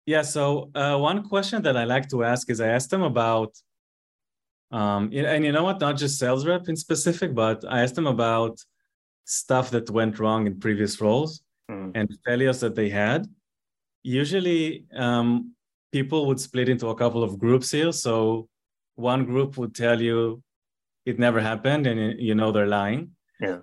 Yeah 0.06 0.24
so 0.24 0.72
uh, 0.76 0.98
one 0.98 1.24
question 1.30 1.62
that 1.62 1.78
i 1.78 1.84
like 1.86 2.10
to 2.10 2.24
ask 2.24 2.50
is 2.50 2.60
i 2.60 2.68
asked 2.68 2.90
them 2.90 3.04
about 3.04 3.56
um, 4.72 5.10
and 5.14 5.46
you 5.46 5.52
know 5.52 5.64
what 5.64 5.80
not 5.80 5.98
just 5.98 6.20
sales 6.20 6.46
rep 6.46 6.68
in 6.70 6.76
specific 6.76 7.34
but 7.34 7.64
i 7.70 7.82
asked 7.82 7.96
them 7.96 8.08
about 8.08 8.60
stuff 9.26 9.70
that 9.72 9.90
went 9.90 10.20
wrong 10.20 10.48
in 10.48 10.60
previous 10.60 11.00
roles 11.02 11.42
mm. 11.70 11.92
and 11.96 12.10
failures 12.26 12.60
that 12.60 12.76
they 12.76 12.90
had 12.90 13.28
usually 14.04 14.86
um, 14.96 15.54
people 15.92 16.28
would 16.28 16.40
split 16.40 16.70
into 16.70 16.88
a 16.90 16.96
couple 16.96 17.24
of 17.24 17.40
groups 17.40 17.72
here. 17.72 17.92
So 17.92 18.48
one 18.96 19.26
group 19.26 19.58
would 19.58 19.76
tell 19.76 20.02
you 20.02 20.44
it 21.06 21.20
never 21.20 21.40
happened 21.40 21.88
and 21.88 22.20
you 22.20 22.36
know 22.36 22.52
they're 22.52 22.68
lying. 22.68 23.12
Yeah. 23.40 23.60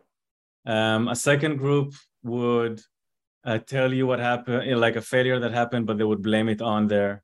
Um, 0.67 1.09
a 1.09 1.17
second 1.17 1.59
group 1.59 1.95
would 2.25 2.81
uh, 3.45 3.59
tell 3.59 3.93
you 3.93 4.07
what 4.07 4.19
happened, 4.19 4.81
like 4.81 4.97
a 4.97 5.03
failure 5.03 5.39
that 5.39 5.53
happened, 5.53 5.87
but 5.87 5.99
they 5.99 6.05
would 6.05 6.23
blame 6.23 6.49
it 6.49 6.61
on 6.61 6.89
their 6.89 7.23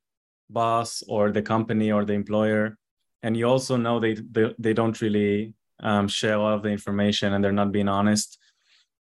boss 0.48 1.02
or 1.08 1.32
the 1.32 1.42
company 1.42 1.90
or 1.90 2.04
the 2.04 2.12
employer. 2.12 2.78
And 3.22 3.36
you 3.36 3.46
also 3.48 3.76
know 3.76 4.00
they 4.00 4.14
they, 4.14 4.54
they 4.58 4.72
don't 4.72 5.00
really 5.00 5.54
um, 5.82 6.08
share 6.08 6.38
all 6.38 6.54
of 6.54 6.62
the 6.62 6.70
information 6.70 7.32
and 7.32 7.42
they're 7.42 7.52
not 7.52 7.72
being 7.72 7.88
honest. 7.88 8.38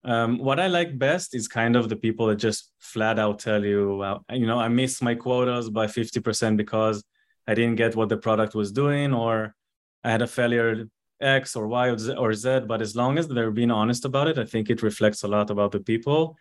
Um, 0.06 0.38
what 0.38 0.60
I 0.60 0.68
like 0.68 1.00
best 1.00 1.34
is 1.34 1.48
kind 1.48 1.76
of 1.76 1.88
the 1.88 1.96
people 1.96 2.28
that 2.28 2.36
just 2.36 2.72
flat 2.80 3.18
out 3.18 3.40
tell 3.40 3.64
you, 3.64 4.02
uh, 4.02 4.20
you 4.32 4.46
know, 4.46 4.60
I 4.60 4.68
missed 4.68 5.02
my 5.02 5.16
quotas 5.16 5.70
by 5.70 5.88
50% 5.88 6.58
because 6.58 7.04
I 7.48 7.54
didn't 7.54 7.76
get 7.76 7.96
what 7.96 8.10
the 8.10 8.18
product 8.18 8.54
was 8.54 8.72
doing, 8.72 9.14
or 9.14 9.56
I 10.04 10.12
had 10.12 10.22
a 10.22 10.28
failure 10.28 10.88
X 11.22 11.56
or 11.56 11.68
Y 11.68 11.96
or 12.18 12.34
Z. 12.34 12.62
But 12.68 12.82
as 12.82 12.96
long 12.96 13.18
as 13.18 13.28
they're 13.28 13.52
being 13.52 13.72
honest 13.72 14.04
about 14.04 14.28
it, 14.28 14.38
I 14.38 14.46
think 14.46 14.70
it 14.70 14.84
reflects 14.84 15.24
a 15.24 15.28
lot 15.28 15.50
about 15.50 15.72
the 15.72 15.80
people. 15.80 16.36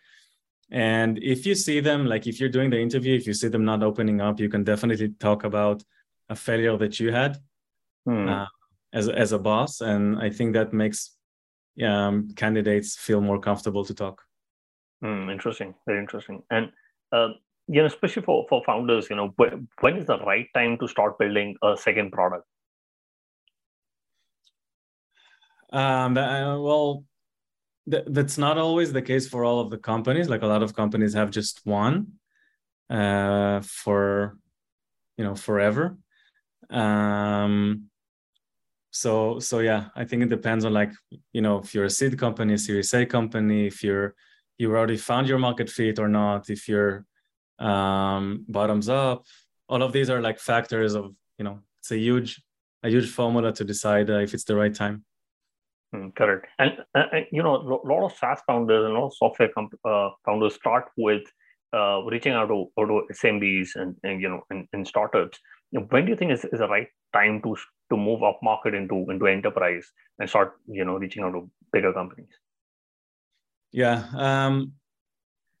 And 0.69 1.19
if 1.21 1.45
you 1.45 1.55
see 1.55 1.79
them, 1.79 2.05
like 2.05 2.27
if 2.27 2.39
you're 2.39 2.49
doing 2.49 2.69
the 2.69 2.79
interview, 2.79 3.15
if 3.15 3.27
you 3.27 3.33
see 3.33 3.47
them 3.47 3.63
not 3.63 3.83
opening 3.83 4.19
up, 4.19 4.39
you 4.39 4.49
can 4.49 4.63
definitely 4.63 5.09
talk 5.19 5.43
about 5.45 5.83
a 6.29 6.35
failure 6.35 6.75
that 6.77 6.99
you 6.99 7.11
had 7.11 7.37
hmm. 8.05 8.27
uh, 8.27 8.45
as 8.93 9.09
as 9.09 9.31
a 9.31 9.39
boss, 9.39 9.81
and 9.81 10.19
I 10.19 10.29
think 10.29 10.53
that 10.53 10.73
makes 10.73 11.11
um, 11.83 12.29
candidates 12.35 12.95
feel 12.95 13.21
more 13.21 13.39
comfortable 13.39 13.85
to 13.85 13.93
talk. 13.93 14.21
Hmm, 15.01 15.29
interesting, 15.29 15.73
very 15.85 15.99
interesting. 15.99 16.43
And 16.49 16.71
uh, 17.11 17.29
you 17.67 17.81
know, 17.81 17.87
especially 17.87 18.23
for 18.23 18.45
for 18.49 18.63
founders, 18.65 19.09
you 19.09 19.15
know, 19.15 19.33
when 19.37 19.97
is 19.97 20.05
the 20.05 20.19
right 20.19 20.47
time 20.53 20.77
to 20.79 20.87
start 20.87 21.17
building 21.17 21.55
a 21.63 21.75
second 21.77 22.11
product? 22.11 22.45
Um, 25.71 26.17
uh, 26.17 26.59
well, 26.59 27.03
th- 27.89 28.05
that's 28.07 28.37
not 28.37 28.57
always 28.57 28.93
the 28.93 29.01
case 29.01 29.27
for 29.27 29.43
all 29.43 29.59
of 29.59 29.71
the 29.71 29.77
companies. 29.77 30.29
Like 30.29 30.43
a 30.43 30.47
lot 30.47 30.61
of 30.61 30.75
companies 30.75 31.13
have 31.13 31.31
just 31.31 31.61
one 31.65 32.13
uh, 32.89 33.61
for 33.61 34.37
you 35.17 35.23
know 35.23 35.35
forever. 35.35 35.97
Um, 36.69 37.89
so 38.93 39.39
so 39.39 39.59
yeah, 39.59 39.89
I 39.95 40.05
think 40.05 40.21
it 40.21 40.29
depends 40.29 40.65
on 40.65 40.73
like 40.73 40.91
you 41.33 41.41
know 41.41 41.57
if 41.57 41.73
you're 41.73 41.85
a 41.85 41.89
seed 41.89 42.17
company, 42.17 42.57
Series 42.57 42.93
A 42.93 43.05
company, 43.05 43.65
if 43.65 43.83
you're 43.83 44.13
you 44.59 44.69
already 44.69 44.97
found 44.97 45.27
your 45.27 45.39
market 45.39 45.69
fit 45.69 45.97
or 45.97 46.07
not, 46.07 46.49
if 46.49 46.69
you're 46.69 47.05
um, 47.59 48.45
bottoms 48.47 48.89
up. 48.89 49.25
All 49.67 49.81
of 49.81 49.93
these 49.93 50.09
are 50.09 50.21
like 50.21 50.39
factors 50.39 50.93
of 50.93 51.15
you 51.39 51.45
know 51.45 51.59
it's 51.79 51.91
a 51.91 51.97
huge 51.97 52.41
a 52.83 52.89
huge 52.89 53.09
formula 53.09 53.51
to 53.53 53.63
decide 53.63 54.11
uh, 54.11 54.19
if 54.19 54.33
it's 54.35 54.43
the 54.43 54.55
right 54.55 54.75
time. 54.75 55.03
Mm, 55.95 56.13
correct. 56.15 56.47
And, 56.59 56.77
uh, 56.95 57.05
you 57.31 57.43
know, 57.43 57.55
a 57.55 57.87
lot 57.87 58.05
of 58.05 58.13
SaaS 58.17 58.41
founders 58.45 58.83
and 58.85 58.95
a 58.95 58.99
lot 58.99 59.07
of 59.07 59.15
software 59.15 59.49
comp- 59.49 59.79
uh, 59.85 60.09
founders 60.25 60.55
start 60.55 60.89
with 60.97 61.23
uh, 61.71 62.01
reaching 62.03 62.33
out 62.33 62.47
to, 62.47 62.67
out 62.79 62.87
to 62.87 63.13
SMBs 63.13 63.75
and, 63.75 63.95
and 64.03 64.21
you 64.21 64.27
know, 64.27 64.41
in, 64.51 64.67
in, 64.73 64.85
startups. 64.85 65.39
When 65.71 66.05
do 66.05 66.11
you 66.11 66.17
think 66.17 66.31
is, 66.31 66.45
is 66.45 66.59
the 66.59 66.67
right 66.67 66.87
time 67.13 67.41
to 67.43 67.55
to 67.89 67.97
move 67.97 68.23
up 68.23 68.39
market 68.41 68.73
into 68.73 69.05
into 69.09 69.27
enterprise 69.27 69.91
and 70.19 70.29
start 70.29 70.53
you 70.67 70.85
know 70.85 70.95
reaching 70.95 71.23
out 71.23 71.31
to 71.31 71.49
bigger 71.71 71.93
companies? 71.93 72.29
Yeah. 73.71 74.05
Um, 74.15 74.73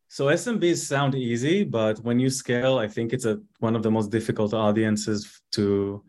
so 0.07 0.27
SMBs 0.27 0.77
sound 0.77 1.15
easy, 1.15 1.63
but 1.63 1.97
when 2.03 2.19
you 2.19 2.29
scale, 2.29 2.77
I 2.77 2.87
think 2.87 3.13
it's 3.13 3.25
a 3.25 3.41
one 3.59 3.75
of 3.75 3.81
the 3.81 3.89
most 3.89 4.11
difficult 4.11 4.53
audiences 4.53 5.41
to 5.53 6.03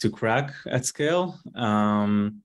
to 0.00 0.10
crack 0.10 0.52
at 0.66 0.84
scale. 0.84 1.38
Um, 1.54 2.42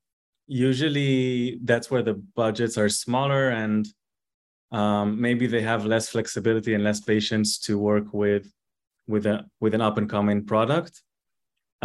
usually 0.48 1.60
that's 1.64 1.90
where 1.90 2.04
the 2.04 2.16
budgets 2.36 2.78
are 2.78 2.90
smaller 2.90 3.50
and 3.50 3.88
um, 4.72 5.22
maybe 5.22 5.48
they 5.48 5.62
have 5.62 5.86
less 5.86 6.10
flexibility 6.10 6.74
and 6.74 6.84
less 6.84 7.00
patience 7.00 7.60
to 7.60 7.78
work 7.78 8.14
with 8.14 8.52
with 9.08 9.26
a 9.26 9.46
with 9.60 9.74
an 9.74 9.82
up 9.82 9.98
and 9.98 10.10
coming 10.10 10.46
product 10.46 11.02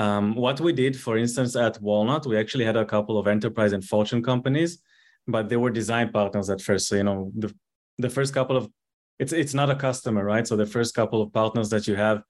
um, 0.03 0.35
what 0.35 0.61
we 0.61 0.73
did 0.73 0.95
for 1.05 1.15
instance 1.25 1.53
at 1.57 1.81
walnut 1.83 2.27
we 2.27 2.37
actually 2.43 2.65
had 2.65 2.77
a 2.77 2.85
couple 2.95 3.17
of 3.19 3.27
enterprise 3.27 3.73
and 3.73 3.85
fortune 3.85 4.23
companies 4.23 4.73
but 5.35 5.49
they 5.49 5.59
were 5.63 5.71
design 5.81 6.09
partners 6.19 6.49
at 6.55 6.61
first 6.61 6.89
so 6.89 6.95
you 6.97 7.07
know 7.09 7.31
the, 7.43 7.49
the 7.99 8.11
first 8.17 8.33
couple 8.33 8.57
of 8.57 8.65
it's 9.19 9.33
it's 9.33 9.55
not 9.61 9.71
a 9.71 9.75
customer 9.87 10.23
right 10.25 10.47
so 10.47 10.55
the 10.57 10.73
first 10.77 10.95
couple 10.95 11.21
of 11.21 11.33
partners 11.33 11.69
that 11.69 11.87
you 11.89 11.97
have 11.97 12.23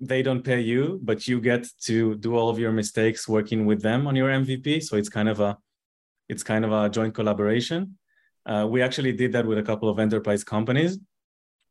they 0.00 0.22
don't 0.22 0.42
pay 0.42 0.60
you, 0.60 1.00
but 1.02 1.26
you 1.28 1.40
get 1.40 1.66
to 1.82 2.16
do 2.16 2.36
all 2.36 2.48
of 2.48 2.58
your 2.58 2.72
mistakes 2.72 3.28
working 3.28 3.66
with 3.66 3.82
them 3.82 4.06
on 4.06 4.16
your 4.16 4.28
MVP. 4.28 4.82
So 4.82 4.96
it's 4.96 5.08
kind 5.08 5.28
of 5.28 5.40
a 5.40 5.56
it's 6.28 6.42
kind 6.42 6.64
of 6.64 6.72
a 6.72 6.88
joint 6.88 7.14
collaboration. 7.14 7.98
Uh, 8.46 8.66
we 8.68 8.82
actually 8.82 9.12
did 9.12 9.32
that 9.32 9.46
with 9.46 9.58
a 9.58 9.62
couple 9.62 9.88
of 9.88 9.98
enterprise 9.98 10.42
companies. 10.42 10.98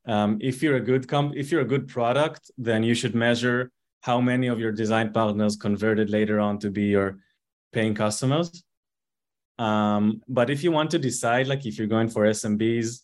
Um, 0.06 0.38
if 0.42 0.62
you're 0.62 0.76
a 0.76 0.82
good 0.82 1.08
comp- 1.08 1.36
if 1.36 1.52
you're 1.52 1.62
a 1.62 1.66
good 1.74 1.88
product, 1.88 2.52
then 2.58 2.84
you 2.84 2.94
should 2.94 3.16
measure 3.16 3.72
how 4.04 4.22
many 4.22 4.48
of 4.48 4.60
your 4.60 4.72
design 4.72 5.12
partners 5.12 5.56
converted 5.56 6.10
later 6.10 6.40
on 6.40 6.60
to 6.60 6.70
be 6.70 6.86
your 6.96 7.18
paying 7.72 7.96
customers. 7.96 8.64
Um, 9.58 10.22
but 10.28 10.50
if 10.50 10.64
you 10.64 10.72
want 10.72 10.92
to 10.92 11.00
decide, 11.00 11.48
like 11.48 11.66
if 11.66 11.78
you're 11.78 11.94
going 11.96 12.10
for 12.10 12.24
SMBs, 12.26 13.02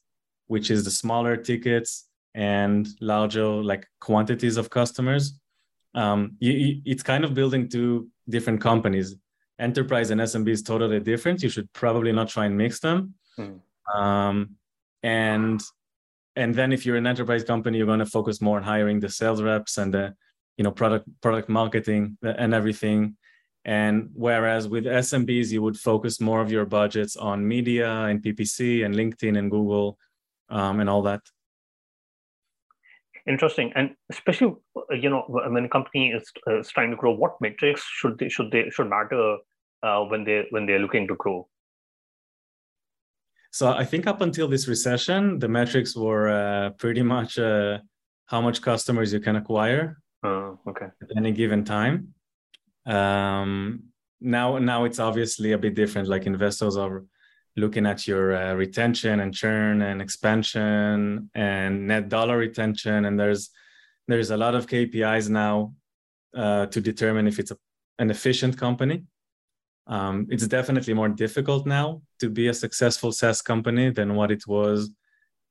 which 0.48 0.72
is 0.72 0.84
the 0.84 0.92
smaller 0.92 1.36
tickets, 1.38 2.10
and 2.36 2.88
larger 3.02 3.46
like 3.46 3.88
quantities 4.00 4.58
of 4.58 4.70
customers 4.70 5.40
um, 5.96 6.36
you, 6.40 6.82
it's 6.86 7.04
kind 7.04 7.24
of 7.24 7.34
building 7.34 7.68
two 7.68 8.08
different 8.30 8.62
companies 8.62 9.16
enterprise 9.60 10.12
and 10.12 10.22
smb 10.22 10.48
is 10.50 10.62
totally 10.62 11.00
different 11.00 11.42
you 11.42 11.50
should 11.50 11.72
probably 11.74 12.12
not 12.12 12.30
try 12.30 12.46
and 12.46 12.56
mix 12.56 12.80
them 12.80 13.14
mm. 13.38 13.60
um, 13.94 14.56
and 15.04 15.62
and 16.36 16.54
then 16.54 16.72
if 16.72 16.86
you're 16.86 16.96
an 16.98 17.08
enterprise 17.08 17.44
company 17.44 17.78
you're 17.78 17.88
going 17.88 18.00
to 18.00 18.06
focus 18.06 18.42
more 18.42 18.58
on 18.58 18.64
hiring 18.64 19.00
the 19.00 19.10
sales 19.10 19.42
reps 19.42 19.78
and 19.78 19.94
the 19.94 20.14
you 20.60 20.64
know 20.64 20.72
product 20.72 21.08
product 21.22 21.50
marketing 21.50 22.18
and 22.22 22.54
everything. 22.54 23.16
And 23.66 24.10
whereas 24.14 24.68
with 24.68 24.86
smbs 24.86 25.52
you 25.52 25.62
would 25.62 25.78
focus 25.78 26.20
more 26.20 26.42
of 26.42 26.52
your 26.52 26.66
budgets 26.66 27.16
on 27.16 27.48
media 27.48 27.90
and 28.10 28.22
ppc 28.22 28.86
and 28.86 28.94
linkedin 28.94 29.38
and 29.38 29.50
google 29.50 29.98
um, 30.50 30.80
and 30.82 30.90
all 30.90 31.02
that. 31.04 31.22
Interesting, 33.28 33.72
and 33.76 33.96
especially 34.12 34.56
you 35.04 35.10
know 35.10 35.24
when 35.28 35.64
a 35.66 35.70
company 35.70 36.12
is, 36.18 36.26
uh, 36.48 36.60
is 36.60 36.70
trying 36.70 36.90
to 36.90 36.98
grow, 36.98 37.12
what 37.12 37.40
metrics 37.42 37.84
should 37.98 38.18
they 38.18 38.28
should 38.28 38.50
they 38.52 38.70
should 38.70 38.90
matter 38.90 39.38
uh, 39.84 40.02
when 40.04 40.24
they 40.24 40.46
when 40.50 40.66
they're 40.66 40.80
looking 40.80 41.08
to 41.08 41.16
grow? 41.16 41.48
So 43.52 43.72
I 43.72 43.86
think 43.86 44.08
up 44.08 44.22
until 44.22 44.48
this 44.48 44.68
recession, 44.68 45.40
the 45.40 45.48
metrics 45.48 45.96
were 45.96 46.30
uh, 46.30 46.70
pretty 46.72 47.04
much 47.04 47.38
uh, 47.38 47.80
how 48.26 48.42
much 48.42 48.62
customers 48.62 49.14
you 49.14 49.20
can 49.20 49.36
acquire 49.36 49.98
uh, 50.24 50.52
okay. 50.68 50.88
at 51.02 51.18
any 51.18 51.32
given 51.32 51.64
time. 51.64 52.14
Um, 52.86 53.84
now, 54.22 54.58
now 54.58 54.84
it's 54.84 55.00
obviously 55.00 55.54
a 55.54 55.58
bit 55.58 55.76
different. 55.76 56.08
Like 56.08 56.26
investors 56.26 56.76
are 56.78 57.04
looking 57.60 57.86
at 57.86 58.08
your 58.08 58.36
uh, 58.36 58.54
retention 58.54 59.20
and 59.20 59.34
churn 59.34 59.82
and 59.82 60.02
expansion 60.02 61.30
and 61.36 61.88
net 61.88 62.10
dollar 62.10 62.38
retention 62.38 63.06
and 63.06 63.20
there's 63.20 63.50
there's 64.08 64.32
a 64.32 64.38
lot 64.38 64.56
of 64.56 64.66
kpis 64.68 65.30
now 65.30 65.74
uh, 66.36 66.66
to 66.68 66.80
determine 66.82 67.28
if 67.28 67.40
it's 67.40 67.52
a, 67.52 67.58
an 68.00 68.10
efficient 68.10 68.58
company 68.58 69.04
um, 69.88 70.28
it's 70.30 70.48
definitely 70.48 70.94
more 70.94 71.10
difficult 71.10 71.66
now 71.66 72.02
to 72.20 72.30
be 72.30 72.48
a 72.48 72.54
successful 72.54 73.12
saas 73.12 73.42
company 73.42 73.90
than 73.90 74.16
what 74.16 74.32
it 74.32 74.46
was 74.48 74.92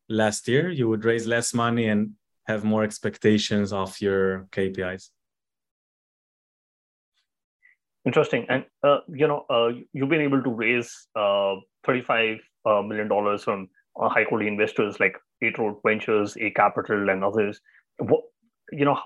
last 0.09 0.49
year 0.49 0.71
you 0.71 0.89
would 0.89 1.05
raise 1.05 1.27
less 1.27 1.53
money 1.53 1.89
and 1.89 2.11
have 2.49 2.65
more 2.65 2.83
expectations 2.83 3.73
of 3.73 4.01
your 4.01 4.49
kpis 4.51 5.11
Interesting. 8.09 8.47
And, 8.49 8.65
uh, 8.83 9.01
you 9.09 9.29
know, 9.29 9.45
uh, 9.51 9.69
you've 9.93 10.09
been 10.09 10.23
able 10.23 10.43
to 10.43 10.51
raise 10.51 10.91
uh, 11.15 11.57
35 11.85 12.39
uh, 12.65 12.81
million 12.81 13.07
dollars 13.07 13.45
from 13.45 13.69
uh, 14.01 14.09
high 14.09 14.25
quality 14.25 14.49
investors 14.49 14.99
like 14.99 15.15
Eight 15.43 15.59
Road 15.59 15.77
Ventures, 15.85 16.35
A 16.41 16.51
Capital, 16.53 17.11
and 17.11 17.23
others. 17.23 17.61
What, 17.99 18.23
you 18.73 18.87
know, 18.87 18.99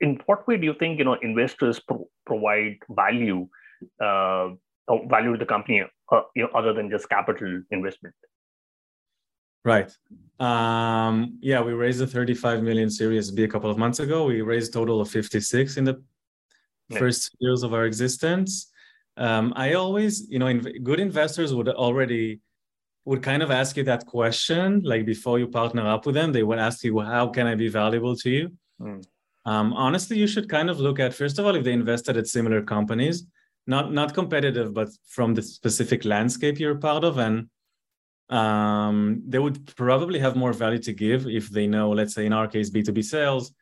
in 0.00 0.20
what 0.26 0.46
way 0.46 0.58
do 0.58 0.66
you 0.66 0.74
think, 0.78 0.98
you 0.98 1.06
know, 1.06 1.16
investors 1.22 1.80
pro- 1.80 2.06
provide 2.26 2.76
value, 2.90 3.48
uh, 4.02 4.48
value 5.08 5.32
to 5.32 5.38
the 5.38 5.46
company, 5.46 5.82
you 6.36 6.42
know, 6.42 6.48
other 6.54 6.74
than 6.74 6.90
just 6.90 7.08
capital 7.08 7.62
investment? 7.70 8.14
Right. 9.64 9.90
Um, 10.38 11.38
yeah, 11.40 11.60
we 11.60 11.72
raised 11.72 12.00
a 12.00 12.06
35 12.06 12.62
million 12.62 12.88
Series 12.88 13.30
B 13.30 13.44
a 13.44 13.48
couple 13.48 13.70
of 13.70 13.76
months 13.76 13.98
ago. 13.98 14.24
We 14.24 14.40
raised 14.40 14.72
total 14.72 15.00
of 15.00 15.10
56 15.10 15.76
in 15.76 15.84
the 15.84 16.02
yeah. 16.88 16.98
first 16.98 17.36
years 17.40 17.62
of 17.62 17.74
our 17.74 17.84
existence. 17.84 18.70
Um, 19.16 19.52
I 19.54 19.74
always, 19.74 20.28
you 20.30 20.38
know, 20.38 20.46
in, 20.46 20.60
good 20.82 20.98
investors 20.98 21.54
would 21.54 21.68
already 21.68 22.40
would 23.04 23.22
kind 23.22 23.42
of 23.42 23.50
ask 23.50 23.76
you 23.76 23.84
that 23.84 24.06
question, 24.06 24.82
like 24.84 25.04
before 25.06 25.38
you 25.38 25.48
partner 25.48 25.86
up 25.86 26.06
with 26.06 26.14
them, 26.14 26.32
they 26.32 26.42
would 26.42 26.58
ask 26.58 26.84
you, 26.84 27.00
"How 27.00 27.28
can 27.28 27.46
I 27.46 27.54
be 27.54 27.68
valuable 27.68 28.14
to 28.16 28.30
you?" 28.30 28.52
Mm. 28.80 29.04
Um, 29.46 29.72
honestly, 29.72 30.18
you 30.18 30.26
should 30.26 30.48
kind 30.48 30.68
of 30.70 30.80
look 30.80 31.00
at 31.00 31.14
first 31.14 31.38
of 31.38 31.46
all 31.46 31.54
if 31.54 31.64
they 31.64 31.72
invested 31.72 32.16
at 32.16 32.26
similar 32.26 32.62
companies, 32.62 33.26
not 33.66 33.92
not 33.92 34.14
competitive, 34.14 34.72
but 34.74 34.88
from 35.06 35.34
the 35.34 35.42
specific 35.42 36.04
landscape 36.04 36.58
you're 36.60 36.76
part 36.76 37.04
of, 37.04 37.18
and 37.18 37.48
um, 38.30 39.22
they 39.26 39.40
would 39.40 39.74
probably 39.76 40.20
have 40.20 40.36
more 40.36 40.52
value 40.52 40.78
to 40.78 40.92
give 40.92 41.26
if 41.26 41.50
they 41.50 41.66
know, 41.66 41.90
let's 41.90 42.14
say 42.14 42.26
in 42.26 42.32
our 42.32 42.46
case, 42.46 42.70
B2B 42.70 43.04
sales. 43.04 43.52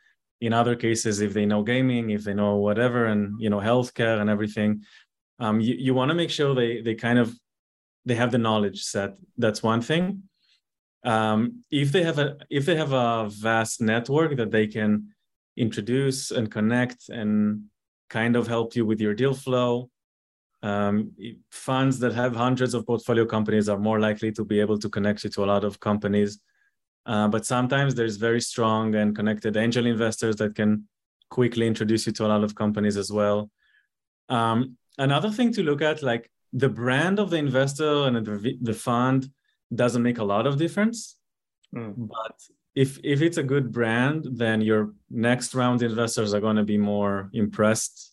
In 0.41 0.53
other 0.53 0.77
cases, 0.77 1.21
if 1.21 1.33
they 1.33 1.47
know 1.47 1.63
gaming, 1.63 2.11
if 2.11 2.23
they 2.23 2.35
know 2.35 2.57
whatever, 2.57 3.07
and 3.07 3.41
you 3.41 3.51
know 3.51 3.59
healthcare 3.59 4.21
and 4.21 4.31
everything, 4.31 4.85
um, 5.41 5.61
you, 5.61 5.75
you 5.75 5.95
want 5.95 6.11
to 6.11 6.15
make 6.15 6.31
sure 6.31 6.55
they 6.55 6.81
they 6.81 6.95
kind 6.95 7.19
of 7.19 7.35
they 8.05 8.15
have 8.15 8.31
the 8.31 8.39
knowledge 8.39 8.83
set. 8.85 9.19
That's 9.37 9.63
one 9.63 9.81
thing. 9.81 10.23
Um, 11.03 11.65
if 11.71 11.91
they 11.91 12.05
have 12.05 12.19
a 12.21 12.37
if 12.51 12.67
they 12.67 12.77
have 12.77 12.93
a 12.93 13.29
vast 13.31 13.81
network 13.81 14.37
that 14.37 14.53
they 14.53 14.67
can 14.69 15.09
introduce 15.57 16.31
and 16.31 16.51
connect 16.51 17.09
and 17.09 17.65
kind 18.11 18.37
of 18.37 18.47
help 18.47 18.77
you 18.77 18.87
with 18.87 19.01
your 19.01 19.15
deal 19.15 19.35
flow, 19.35 19.91
um, 20.63 21.13
funds 21.51 21.99
that 22.01 22.13
have 22.15 22.35
hundreds 22.35 22.75
of 22.75 22.87
portfolio 22.87 23.25
companies 23.25 23.69
are 23.69 23.79
more 23.79 24.01
likely 24.01 24.33
to 24.33 24.45
be 24.45 24.61
able 24.61 24.79
to 24.79 24.89
connect 24.89 25.25
you 25.25 25.31
to 25.31 25.45
a 25.45 25.47
lot 25.47 25.65
of 25.65 25.79
companies. 25.79 26.41
Uh, 27.07 27.29
but 27.29 27.47
sometimes 27.47 27.95
there's 27.95 28.17
very 28.17 28.41
strong 28.41 28.95
and 28.95 29.17
connected 29.17 29.57
angel 29.57 29.87
investors 29.87 30.37
that 30.37 30.55
can 30.55 30.87
quickly 31.31 31.67
introduce 31.67 32.07
you 32.07 32.13
to 32.13 32.27
a 32.27 32.29
lot 32.29 32.45
of 32.45 32.55
companies 32.55 32.97
as 32.97 33.11
well. 33.13 33.51
Um, 34.29 34.77
another 34.99 35.31
thing 35.31 35.53
to 35.53 35.63
look 35.63 35.81
at, 35.81 36.03
like 36.03 36.31
the 36.53 36.69
brand 36.69 37.19
of 37.19 37.31
the 37.31 37.37
investor 37.37 38.07
and 38.07 38.27
the, 38.27 38.59
the 38.61 38.75
fund 38.75 39.31
doesn't 39.75 40.03
make 40.03 40.19
a 40.19 40.25
lot 40.25 40.47
of 40.47 40.59
difference. 40.59 41.17
Mm. 41.75 41.95
But 41.97 42.41
if 42.75 42.99
if 43.03 43.23
it's 43.23 43.39
a 43.39 43.43
good 43.43 43.73
brand, 43.73 44.27
then 44.33 44.61
your 44.61 44.95
next 45.11 45.55
round 45.55 45.83
investors 45.83 46.35
are 46.35 46.41
going 46.41 46.57
to 46.57 46.65
be 46.65 46.79
more 46.79 47.31
impressed 47.33 48.13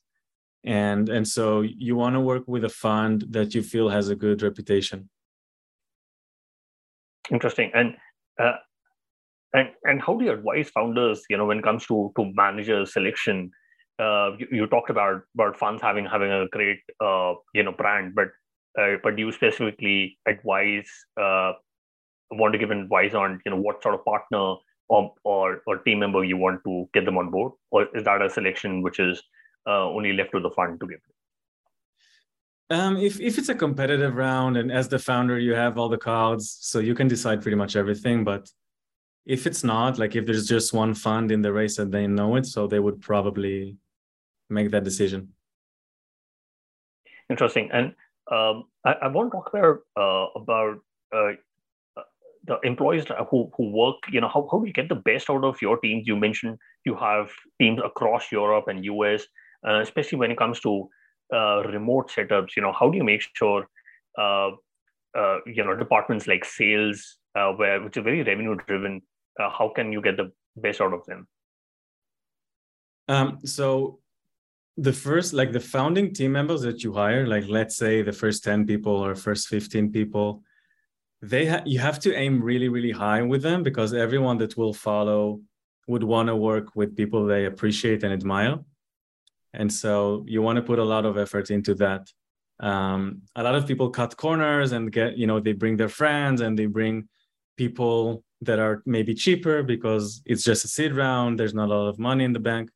and 0.66 1.10
and 1.10 1.28
so 1.28 1.62
you 1.62 1.96
want 1.96 2.16
to 2.16 2.20
work 2.20 2.44
with 2.48 2.66
a 2.66 2.70
fund 2.70 3.26
that 3.30 3.54
you 3.54 3.62
feel 3.62 3.90
has 3.90 4.10
a 4.10 4.16
good 4.16 4.42
reputation. 4.42 5.10
Interesting. 7.32 7.72
And 7.74 7.96
uh, 8.40 8.58
and 9.54 9.70
and 9.84 10.02
how 10.02 10.18
do 10.18 10.26
you 10.26 10.32
advise 10.32 10.70
founders 10.70 11.24
you 11.30 11.38
know 11.38 11.46
when 11.46 11.60
it 11.60 11.64
comes 11.64 11.86
to 11.88 12.12
to 12.18 12.32
manager 12.34 12.86
selection? 12.86 13.52
Uh, 13.98 14.32
you, 14.38 14.48
you, 14.52 14.68
talked 14.68 14.90
about 14.90 15.22
about 15.36 15.58
funds 15.58 15.82
having 15.82 16.06
having 16.06 16.32
a 16.32 16.48
great 16.50 16.80
uh, 17.00 17.34
you 17.54 17.64
know 17.64 17.72
brand 17.72 18.14
but 18.14 18.28
uh, 18.78 18.98
but 19.04 19.16
do 19.16 19.22
you 19.22 19.32
specifically 19.32 20.18
advise 20.28 20.90
uh, 21.22 21.54
want 22.32 22.52
to 22.52 22.60
give 22.60 22.72
advice 22.72 23.14
on 23.14 23.40
you 23.46 23.52
know 23.52 23.58
what 23.58 23.82
sort 23.82 23.96
of 23.96 24.04
partner 24.04 24.56
or, 24.90 25.14
or 25.24 25.62
or 25.66 25.78
team 25.80 26.00
member 26.00 26.24
you 26.24 26.38
want 26.38 26.62
to 26.66 26.90
get 26.94 27.06
them 27.06 27.18
on 27.18 27.32
board? 27.32 27.54
Or 27.72 27.88
is 27.96 28.04
that 28.04 28.22
a 28.22 28.30
selection 28.30 28.82
which 28.82 29.00
is 29.00 29.22
uh, 29.68 29.90
only 29.90 30.14
left 30.14 30.32
to 30.32 30.40
the 30.40 30.52
fund 30.52 30.80
to 30.80 30.88
give? 30.88 31.00
Um, 32.70 32.98
if 32.98 33.20
if 33.20 33.38
it's 33.38 33.50
a 33.50 33.56
competitive 33.56 34.16
round 34.16 34.58
and 34.58 34.72
as 34.72 34.88
the 34.88 34.98
founder 34.98 35.38
you 35.38 35.54
have 35.54 35.78
all 35.78 35.90
the 35.90 35.98
cards, 35.98 36.58
so 36.62 36.80
you 36.80 36.96
can 36.96 37.08
decide 37.08 37.42
pretty 37.42 37.58
much 37.58 37.76
everything. 37.76 38.24
But 38.24 38.50
if 39.26 39.46
it's 39.46 39.64
not, 39.64 40.00
like 40.00 40.16
if 40.16 40.26
there's 40.26 40.48
just 40.48 40.74
one 40.74 40.94
fund 40.94 41.32
in 41.32 41.42
the 41.42 41.54
race 41.54 41.78
and 41.78 41.92
they 41.92 42.08
know 42.08 42.36
it, 42.38 42.46
so 42.46 42.66
they 42.66 42.80
would 42.80 43.02
probably 43.02 43.78
make 44.50 44.72
that 44.72 44.84
decision. 44.84 45.30
Interesting. 47.30 47.70
And 47.72 47.94
um, 48.32 48.66
I, 48.84 48.94
I, 49.04 49.08
want 49.08 49.32
to 49.32 49.38
talk 49.38 49.50
about 49.54 49.80
uh, 49.96 50.40
about 50.40 50.78
uh, 51.16 51.34
the 52.46 52.60
employees 52.64 53.06
who, 53.30 53.52
who 53.56 53.70
work. 53.72 53.98
You 54.12 54.22
know, 54.22 54.28
how, 54.28 54.48
how 54.52 54.60
do 54.60 54.68
you 54.68 54.74
get 54.74 54.90
the 54.90 54.96
best 54.96 55.30
out 55.30 55.44
of 55.44 55.62
your 55.62 55.78
teams? 55.78 56.08
You 56.08 56.16
mentioned 56.16 56.58
you 56.86 56.96
have 56.96 57.32
teams 57.60 57.80
across 57.84 58.32
Europe 58.32 58.66
and 58.68 58.86
US 58.86 59.26
uh, 59.68 59.82
especially 59.82 60.18
when 60.18 60.32
it 60.32 60.38
comes 60.38 60.60
to 60.62 60.90
uh, 61.34 61.64
remote 61.64 62.12
setups. 62.12 62.56
You 62.56 62.62
know, 62.62 62.74
how 62.74 62.90
do 62.90 62.98
you 62.98 63.04
make 63.04 63.24
sure 63.34 63.68
uh, 64.18 64.52
uh 65.18 65.38
you 65.46 65.64
know 65.64 65.76
departments 65.76 66.28
like 66.28 66.46
sales, 66.46 67.18
uh, 67.36 67.52
where 67.54 67.82
which 67.82 67.98
are 67.98 68.02
very 68.02 68.24
revenue 68.24 68.56
driven, 68.68 69.02
uh, 69.40 69.50
how 69.50 69.70
can 69.76 69.92
you 69.92 70.02
get 70.02 70.18
the 70.18 70.32
best 70.56 70.82
out 70.82 70.94
of 70.94 71.06
them? 71.06 71.28
Um, 73.08 73.40
so 73.46 74.00
the 74.78 74.94
first 74.94 75.34
like 75.34 75.52
the 75.52 75.60
founding 75.60 76.14
team 76.14 76.32
members 76.34 76.62
that 76.62 76.84
you 76.84 76.92
hire 76.92 77.26
like 77.28 77.48
let's 77.48 77.78
say 77.78 78.02
the 78.02 78.12
first 78.12 78.44
10 78.44 78.66
people 78.66 78.92
or 78.92 79.16
first 79.16 79.48
15 79.48 79.90
people 79.92 80.44
they 81.22 81.46
ha- 81.46 81.62
you 81.66 81.80
have 81.80 81.98
to 81.98 82.14
aim 82.14 82.42
really 82.42 82.68
really 82.68 82.92
high 82.92 83.22
with 83.22 83.42
them 83.42 83.64
because 83.64 83.94
everyone 83.94 84.38
that 84.38 84.58
will 84.58 84.74
follow 84.74 85.40
would 85.88 86.04
want 86.04 86.28
to 86.28 86.36
work 86.36 86.76
with 86.76 86.96
people 86.96 87.26
they 87.26 87.46
appreciate 87.46 88.04
and 88.04 88.12
admire 88.12 88.60
and 89.58 89.72
so 89.72 90.24
you 90.28 90.42
want 90.42 90.58
to 90.58 90.62
put 90.62 90.80
a 90.80 90.84
lot 90.84 91.06
of 91.06 91.18
effort 91.18 91.52
into 91.52 91.76
that. 91.76 92.12
Um, 92.60 93.24
a 93.36 93.44
lot 93.44 93.56
of 93.56 93.68
people 93.68 93.90
cut 93.90 94.16
corners 94.16 94.72
and 94.72 94.92
get 94.92 95.18
you 95.18 95.28
know 95.28 95.40
they 95.40 95.54
bring 95.54 95.78
their 95.78 95.90
friends 95.90 96.42
and 96.42 96.58
they 96.58 96.68
bring 96.68 97.08
people 97.58 98.24
that 98.42 98.60
are 98.60 98.82
maybe 98.86 99.14
cheaper 99.14 99.64
because 99.64 100.22
it's 100.26 100.44
just 100.44 100.66
a 100.66 100.68
seed 100.68 100.94
round 100.94 101.40
there's 101.40 101.54
not 101.54 101.70
a 101.70 101.74
lot 101.74 101.88
of 101.88 102.00
money 102.00 102.24
in 102.24 102.34
the 102.34 102.40
bank. 102.40 102.70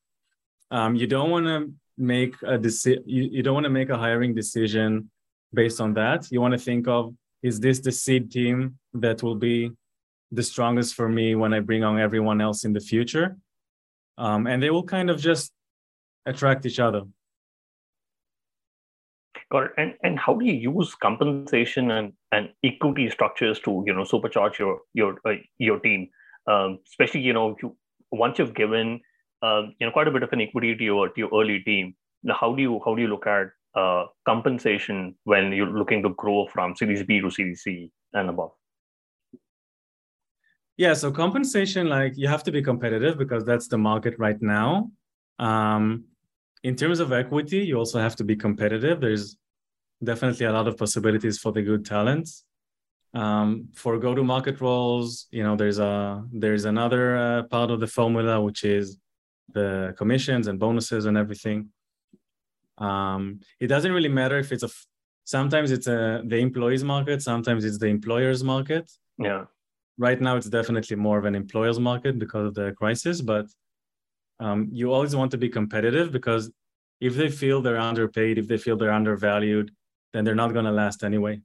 Um, 0.72 0.96
you 0.96 1.08
don't 1.08 1.32
want 1.32 1.46
to 1.46 1.74
make 1.98 2.36
a 2.46 2.58
decision 2.58 3.04
you, 3.06 3.24
you 3.24 3.44
don't 3.44 3.54
want 3.54 3.65
to 3.65 3.70
make 3.70 3.89
a 3.89 3.98
hiring 3.98 4.34
decision 4.34 5.10
based 5.54 5.80
on 5.82 5.94
that. 5.94 6.32
You 6.32 6.42
want 6.42 6.54
to 6.54 6.60
think 6.60 6.88
of 6.88 7.13
is 7.42 7.60
this 7.60 7.80
the 7.80 7.92
seed 7.92 8.32
team 8.32 8.78
that 8.94 9.24
will 9.24 9.36
be 9.36 9.72
the 10.32 10.44
strongest 10.44 10.94
for 10.94 11.10
me 11.10 11.34
when 11.36 11.54
i 11.54 11.60
bring 11.60 11.84
on 11.84 12.00
everyone 12.00 12.42
else 12.42 12.65
in 12.65 12.74
the 12.74 12.80
future? 12.80 13.38
Um, 14.18 14.48
and 14.48 14.62
they 14.62 14.70
will 14.70 14.84
kind 14.84 15.10
of 15.10 15.20
just 15.20 15.54
attract 16.26 16.66
each 16.66 16.80
other. 16.80 17.04
Got 19.52 19.64
it. 19.64 19.72
And 19.78 19.94
and 20.04 20.20
how 20.20 20.36
do 20.36 20.46
you 20.46 20.54
use 20.54 20.94
compensation 20.96 21.92
and, 21.92 22.14
and 22.32 22.50
equity 22.64 23.10
structures 23.10 23.60
to 23.62 23.84
you 23.86 23.94
know 23.94 24.04
supercharge 24.04 24.60
your 24.60 24.82
your 24.94 25.18
uh, 25.26 25.34
your 25.58 25.80
team, 25.80 26.10
um, 26.48 26.80
especially 26.88 27.22
you 27.22 27.34
know 27.34 27.56
you, 27.62 27.76
once 28.12 28.38
you've 28.38 28.54
given 28.54 29.00
um, 29.42 29.74
you 29.80 29.88
know 29.88 29.92
quite 29.92 30.08
a 30.08 30.12
bit 30.12 30.24
of 30.24 30.32
an 30.34 30.42
equity 30.42 30.76
to 30.76 30.84
your 30.84 31.10
to 31.10 31.18
your 31.18 31.30
early 31.34 31.60
team. 31.62 31.96
Now, 32.22 32.38
how 32.40 32.54
do 32.54 32.62
you 32.62 32.80
how 32.86 32.94
do 32.94 33.02
you 33.02 33.08
look 33.08 33.26
at 33.26 33.48
uh, 33.76 34.06
compensation 34.26 35.16
when 35.24 35.52
you're 35.52 35.68
looking 35.68 36.04
to 36.04 36.10
grow 36.10 36.48
from 36.48 36.76
Series 36.76 37.04
B 37.04 37.20
to 37.20 37.32
Series 37.32 37.64
C 37.64 37.92
and 38.14 38.30
above? 38.30 38.52
Yeah, 40.78 40.94
so 40.94 41.12
compensation, 41.12 41.90
like 41.90 42.14
you 42.18 42.28
have 42.28 42.44
to 42.44 42.52
be 42.52 42.62
competitive 42.62 43.18
because 43.18 43.44
that's 43.44 43.68
the 43.68 43.78
market 43.78 44.16
right 44.18 44.42
now. 44.42 44.92
Um, 45.38 46.06
in 46.63 46.76
terms 46.76 47.00
of 47.00 47.12
equity, 47.12 47.60
you 47.60 47.78
also 47.78 48.00
have 48.00 48.15
to 48.17 48.24
be 48.24 48.36
competitive. 48.36 49.00
There's 49.00 49.38
definitely 50.04 50.45
a 50.45 50.52
lot 50.52 50.67
of 50.67 50.78
possibilities 50.78 51.39
for 51.39 51.52
the 51.52 51.62
good 51.62 51.86
talents. 51.86 52.43
Um, 53.13 53.69
for 53.74 53.98
go-to-market 53.98 54.62
roles, 54.62 55.28
you 55.32 55.43
know, 55.43 55.56
there's 55.56 55.80
a 55.80 56.24
there's 56.32 56.65
another 56.65 57.17
uh, 57.17 57.43
part 57.43 57.72
of 57.72 57.80
the 57.80 57.88
formula 57.88 58.39
which 58.39 58.63
is 58.63 58.98
the 59.52 59.95
commissions 59.98 60.48
and 60.48 60.60
bonuses 60.60 61.06
and 61.06 61.17
everything. 61.17 61.69
Um, 62.78 63.39
it 63.60 63.67
doesn't 63.67 63.91
really 63.91 64.10
matter 64.10 64.38
if 64.38 64.52
it's 64.52 64.63
a. 64.63 64.69
Sometimes 65.24 65.72
it's 65.72 65.88
a 65.88 66.22
the 66.26 66.38
employees 66.38 66.84
market. 66.84 67.22
Sometimes 67.22 67.65
it's 67.65 67.80
the 67.80 67.88
employers 67.88 68.43
market. 68.43 68.91
Yeah. 69.17 69.45
Right 69.98 70.22
now, 70.22 70.38
it's 70.38 70.48
definitely 70.48 70.95
more 70.95 71.17
of 71.17 71.26
an 71.26 71.36
employers 71.36 71.80
market 71.80 72.19
because 72.19 72.48
of 72.48 72.54
the 72.54 72.72
crisis, 72.74 73.22
but 73.22 73.48
um, 74.39 74.69
you 74.71 74.93
always 74.93 75.15
want 75.15 75.32
to 75.32 75.38
be 75.38 75.49
competitive 75.49 76.12
because 76.12 76.52
if 77.02 77.15
they 77.15 77.30
feel 77.30 77.62
they're 77.62 77.80
underpaid, 77.80 78.38
if 78.38 78.47
they 78.47 78.58
feel 78.58 78.78
they're 78.78 78.91
undervalued, 78.91 79.71
then 80.13 80.23
they're 80.25 80.36
not 80.36 80.54
going 80.54 80.65
to 80.65 80.71
last 80.71 81.04
anyway. 81.04 81.41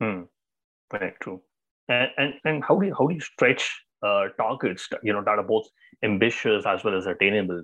Hmm. 0.00 0.22
Very 0.90 1.14
true. 1.20 1.42
And, 1.88 2.10
and 2.16 2.34
and 2.44 2.64
how 2.64 2.78
do 2.78 2.86
you, 2.86 2.94
how 2.98 3.06
do 3.06 3.14
you 3.14 3.20
stretch 3.20 3.84
uh, 4.02 4.28
targets? 4.38 4.88
You 5.02 5.12
know 5.12 5.22
that 5.22 5.38
are 5.38 5.42
both 5.42 5.66
ambitious 6.02 6.66
as 6.66 6.84
well 6.84 6.96
as 6.96 7.06
attainable. 7.06 7.62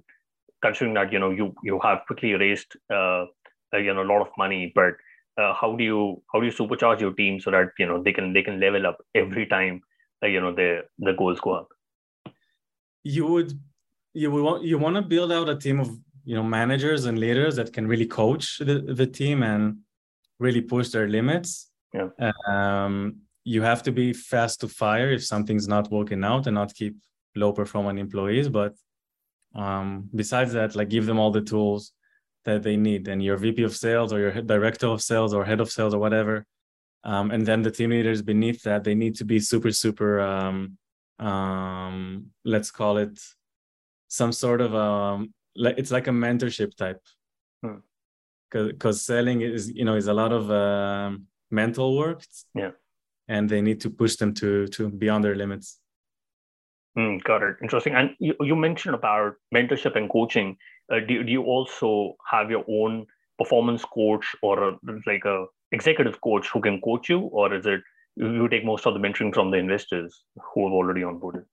Considering 0.63 0.95
that 0.95 1.13
you 1.13 1.19
know 1.19 1.31
you 1.31 1.55
you 1.63 1.79
have 1.83 2.01
quickly 2.07 2.33
raised 2.33 2.77
uh, 2.91 3.27
uh, 3.75 3.79
you 3.79 3.93
know 3.93 4.03
a 4.03 4.11
lot 4.11 4.23
of 4.23 4.29
money, 4.39 4.73
but 4.75 4.95
uh, 5.39 5.53
how 5.55 5.75
do 5.77 5.85
you 5.85 6.23
how 6.33 6.41
do 6.41 6.47
you 6.47 6.53
supercharge 6.53 7.01
your 7.01 7.13
team 7.13 7.41
so 7.41 7.51
that 7.51 7.73
you 7.79 7.87
know 7.87 8.03
they 8.03 8.13
can 8.13 8.33
they 8.33 8.43
can 8.43 8.61
level 8.61 8.87
up 8.87 8.99
every 9.15 9.47
time 9.47 9.81
uh, 10.23 10.27
you 10.27 10.41
know 10.41 10.55
the 10.55 10.83
the 10.99 11.13
goals 11.13 11.41
go 11.41 11.53
up? 11.53 11.69
You 13.03 13.27
would 13.27 13.59
you 14.15 14.31
want 14.31 14.65
you 14.65 14.79
want 14.79 14.97
to 14.97 15.03
build 15.03 15.33
out 15.33 15.49
a 15.49 15.57
team 15.57 15.81
of 15.81 15.91
you 16.25 16.35
know 16.35 16.43
managers 16.43 17.05
and 17.05 17.19
leaders 17.19 17.57
that 17.57 17.73
can 17.73 17.87
really 17.87 18.07
coach 18.07 18.59
the, 18.59 18.81
the 18.81 19.07
team 19.07 19.43
and 19.43 19.79
really 20.39 20.61
push 20.61 20.89
their 20.89 21.09
limits 21.09 21.71
yeah. 21.93 22.09
um, 22.49 23.17
you 23.45 23.61
have 23.61 23.83
to 23.83 23.93
be 23.93 24.13
fast 24.13 24.61
to 24.61 24.69
fire 24.69 25.13
if 25.13 25.25
something's 25.25 25.69
not 25.69 25.91
working 25.91 26.25
out 26.25 26.47
and 26.47 26.55
not 26.55 26.73
keep 26.75 26.97
low 27.37 27.53
performing 27.53 27.99
employees 27.99 28.49
but 28.49 28.75
um, 29.55 30.09
besides 30.15 30.53
that 30.53 30.75
like 30.75 30.89
give 30.89 31.07
them 31.07 31.19
all 31.19 31.31
the 31.31 31.43
tools 31.43 31.93
that 32.45 32.63
they 32.63 32.77
need 32.77 33.09
and 33.09 33.23
your 33.23 33.37
vp 33.37 33.63
of 33.63 33.77
sales 33.77 34.13
or 34.13 34.19
your 34.21 34.33
director 34.43 34.87
of 34.87 35.03
sales 35.03 35.35
or 35.35 35.45
head 35.45 35.61
of 35.61 35.71
sales 35.71 35.93
or 35.93 35.99
whatever 35.99 36.47
um, 37.05 37.31
and 37.33 37.45
then 37.45 37.63
the 37.63 37.71
team 37.71 37.91
leaders 37.91 38.23
beneath 38.23 38.63
that 38.63 38.85
they 38.85 38.95
need 38.95 39.17
to 39.17 39.25
be 39.25 39.41
super 39.41 39.73
super 39.73 40.21
um, 40.21 40.79
um 41.19 42.27
let's 42.45 42.71
call 42.71 42.97
it 42.99 43.19
some 44.09 44.33
sort 44.33 44.61
of 44.61 44.75
um 44.75 45.33
like 45.57 45.77
it's 45.79 45.91
like 45.91 46.07
a 46.07 46.11
mentorship 46.11 46.77
type 46.77 47.01
because 48.51 48.73
hmm. 48.81 49.13
selling 49.13 49.41
is 49.41 49.71
you 49.71 49.85
know 49.85 49.95
is 49.95 50.07
a 50.07 50.15
lot 50.15 50.33
of 50.33 50.51
uh, 50.51 51.11
mental 51.51 51.97
work 51.97 52.23
yeah 52.55 52.71
and 53.29 53.49
they 53.49 53.63
need 53.63 53.81
to 53.81 53.91
push 53.91 54.17
them 54.17 54.35
to 54.35 54.67
to 54.69 54.89
beyond 54.89 55.25
their 55.25 55.35
limits. 55.35 55.81
Mm, 56.97 57.23
got 57.25 57.43
it. 57.43 57.57
Interesting. 57.61 57.95
And 57.95 58.11
you, 58.21 58.35
you 58.41 58.55
mentioned 58.55 58.95
about 58.95 59.35
mentorship 59.53 59.97
and 59.97 60.09
coaching. 60.09 60.57
Uh, 60.93 61.01
do, 61.01 61.25
do 61.25 61.33
you 61.33 61.43
also 61.43 62.15
have 62.31 62.51
your 62.51 62.65
own 62.69 63.07
performance 63.39 63.85
coach 63.85 64.37
or 64.43 64.69
a, 64.69 64.79
like 65.07 65.25
a 65.25 65.47
executive 65.73 66.21
coach 66.21 66.49
who 66.49 66.61
can 66.61 66.81
coach 66.81 67.09
you, 67.09 67.21
or 67.21 67.53
is 67.53 67.67
it 67.67 67.81
you 68.17 68.49
take 68.49 68.65
most 68.65 68.87
of 68.87 68.95
the 68.95 69.01
mentoring 69.01 69.35
from 69.35 69.51
the 69.51 69.57
investors 69.57 70.23
who 70.37 70.67
have 70.67 70.73
already 70.73 71.01
onboarded? 71.01 71.45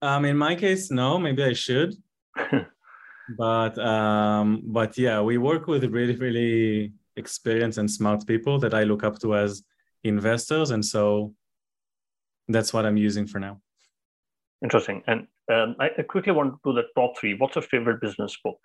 Um, 0.00 0.24
in 0.24 0.36
my 0.36 0.54
case, 0.54 0.90
no. 0.90 1.18
Maybe 1.18 1.42
I 1.42 1.52
should. 1.52 1.94
but 3.36 3.78
um, 3.78 4.62
but 4.64 4.96
yeah, 4.96 5.20
we 5.20 5.38
work 5.38 5.66
with 5.66 5.84
really 5.84 6.16
really 6.16 6.92
experienced 7.16 7.78
and 7.78 7.90
smart 7.90 8.26
people 8.26 8.58
that 8.60 8.74
I 8.74 8.84
look 8.84 9.02
up 9.02 9.18
to 9.20 9.34
as 9.34 9.62
investors, 10.04 10.70
and 10.70 10.84
so 10.84 11.34
that's 12.48 12.72
what 12.72 12.86
I'm 12.86 12.96
using 12.96 13.26
for 13.26 13.40
now. 13.40 13.60
Interesting. 14.62 15.02
And 15.06 15.26
um, 15.52 15.76
I, 15.78 15.90
I 15.98 16.02
quickly 16.02 16.32
want 16.32 16.54
to 16.54 16.58
do 16.64 16.72
the 16.74 16.84
top 16.96 17.18
three. 17.18 17.34
What's 17.34 17.54
your 17.54 17.62
favorite 17.62 18.00
business 18.00 18.36
book? 18.42 18.58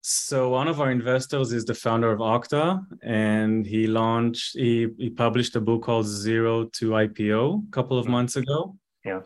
So 0.00 0.48
one 0.48 0.68
of 0.68 0.80
our 0.80 0.90
investors 0.90 1.52
is 1.52 1.64
the 1.64 1.74
founder 1.74 2.10
of 2.10 2.20
Okta, 2.20 2.80
and 3.02 3.66
he 3.66 3.86
launched, 3.86 4.56
he, 4.56 4.88
he 4.96 5.10
published 5.10 5.54
a 5.54 5.60
book 5.60 5.82
called 5.82 6.06
Zero 6.06 6.64
to 6.64 6.90
IPO 6.90 7.68
a 7.68 7.70
couple 7.70 7.98
of 7.98 8.04
mm-hmm. 8.04 8.12
months 8.12 8.36
ago. 8.36 8.76
Yeah, 9.04 9.20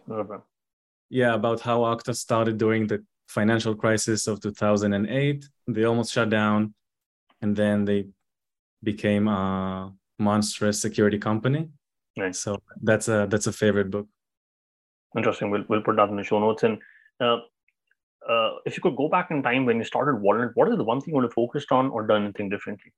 yeah, 1.08 1.34
about 1.34 1.60
how 1.60 1.80
Okta 1.80 2.14
started 2.14 2.58
during 2.58 2.86
the 2.86 3.04
financial 3.28 3.74
crisis 3.74 4.26
of 4.26 4.40
2008. 4.40 5.44
They 5.68 5.84
almost 5.84 6.12
shut 6.12 6.30
down, 6.30 6.74
and 7.40 7.56
then 7.56 7.84
they 7.84 8.08
became 8.82 9.28
a 9.28 9.92
monstrous 10.18 10.80
security 10.80 11.18
company. 11.18 11.68
Nice. 12.16 12.38
So 12.40 12.58
that's 12.82 13.08
a 13.08 13.26
that's 13.28 13.46
a 13.46 13.52
favorite 13.52 13.90
book. 13.90 14.06
Interesting. 15.16 15.50
We'll 15.50 15.64
we'll 15.68 15.82
put 15.82 15.96
that 15.96 16.10
in 16.10 16.16
the 16.16 16.24
show 16.24 16.38
notes. 16.38 16.62
And 16.62 16.78
uh, 17.20 17.38
uh, 18.28 18.50
if 18.66 18.76
you 18.76 18.82
could 18.82 18.96
go 18.96 19.08
back 19.08 19.30
in 19.30 19.42
time 19.42 19.66
when 19.66 19.78
you 19.78 19.84
started 19.84 20.20
Walnut, 20.20 20.52
what 20.54 20.68
is 20.68 20.76
the 20.76 20.84
one 20.84 21.00
thing 21.00 21.12
you 21.12 21.16
would 21.16 21.24
have 21.24 21.32
focused 21.32 21.72
on 21.72 21.90
or 21.90 22.06
done 22.06 22.24
anything 22.24 22.48
differently? 22.48 22.92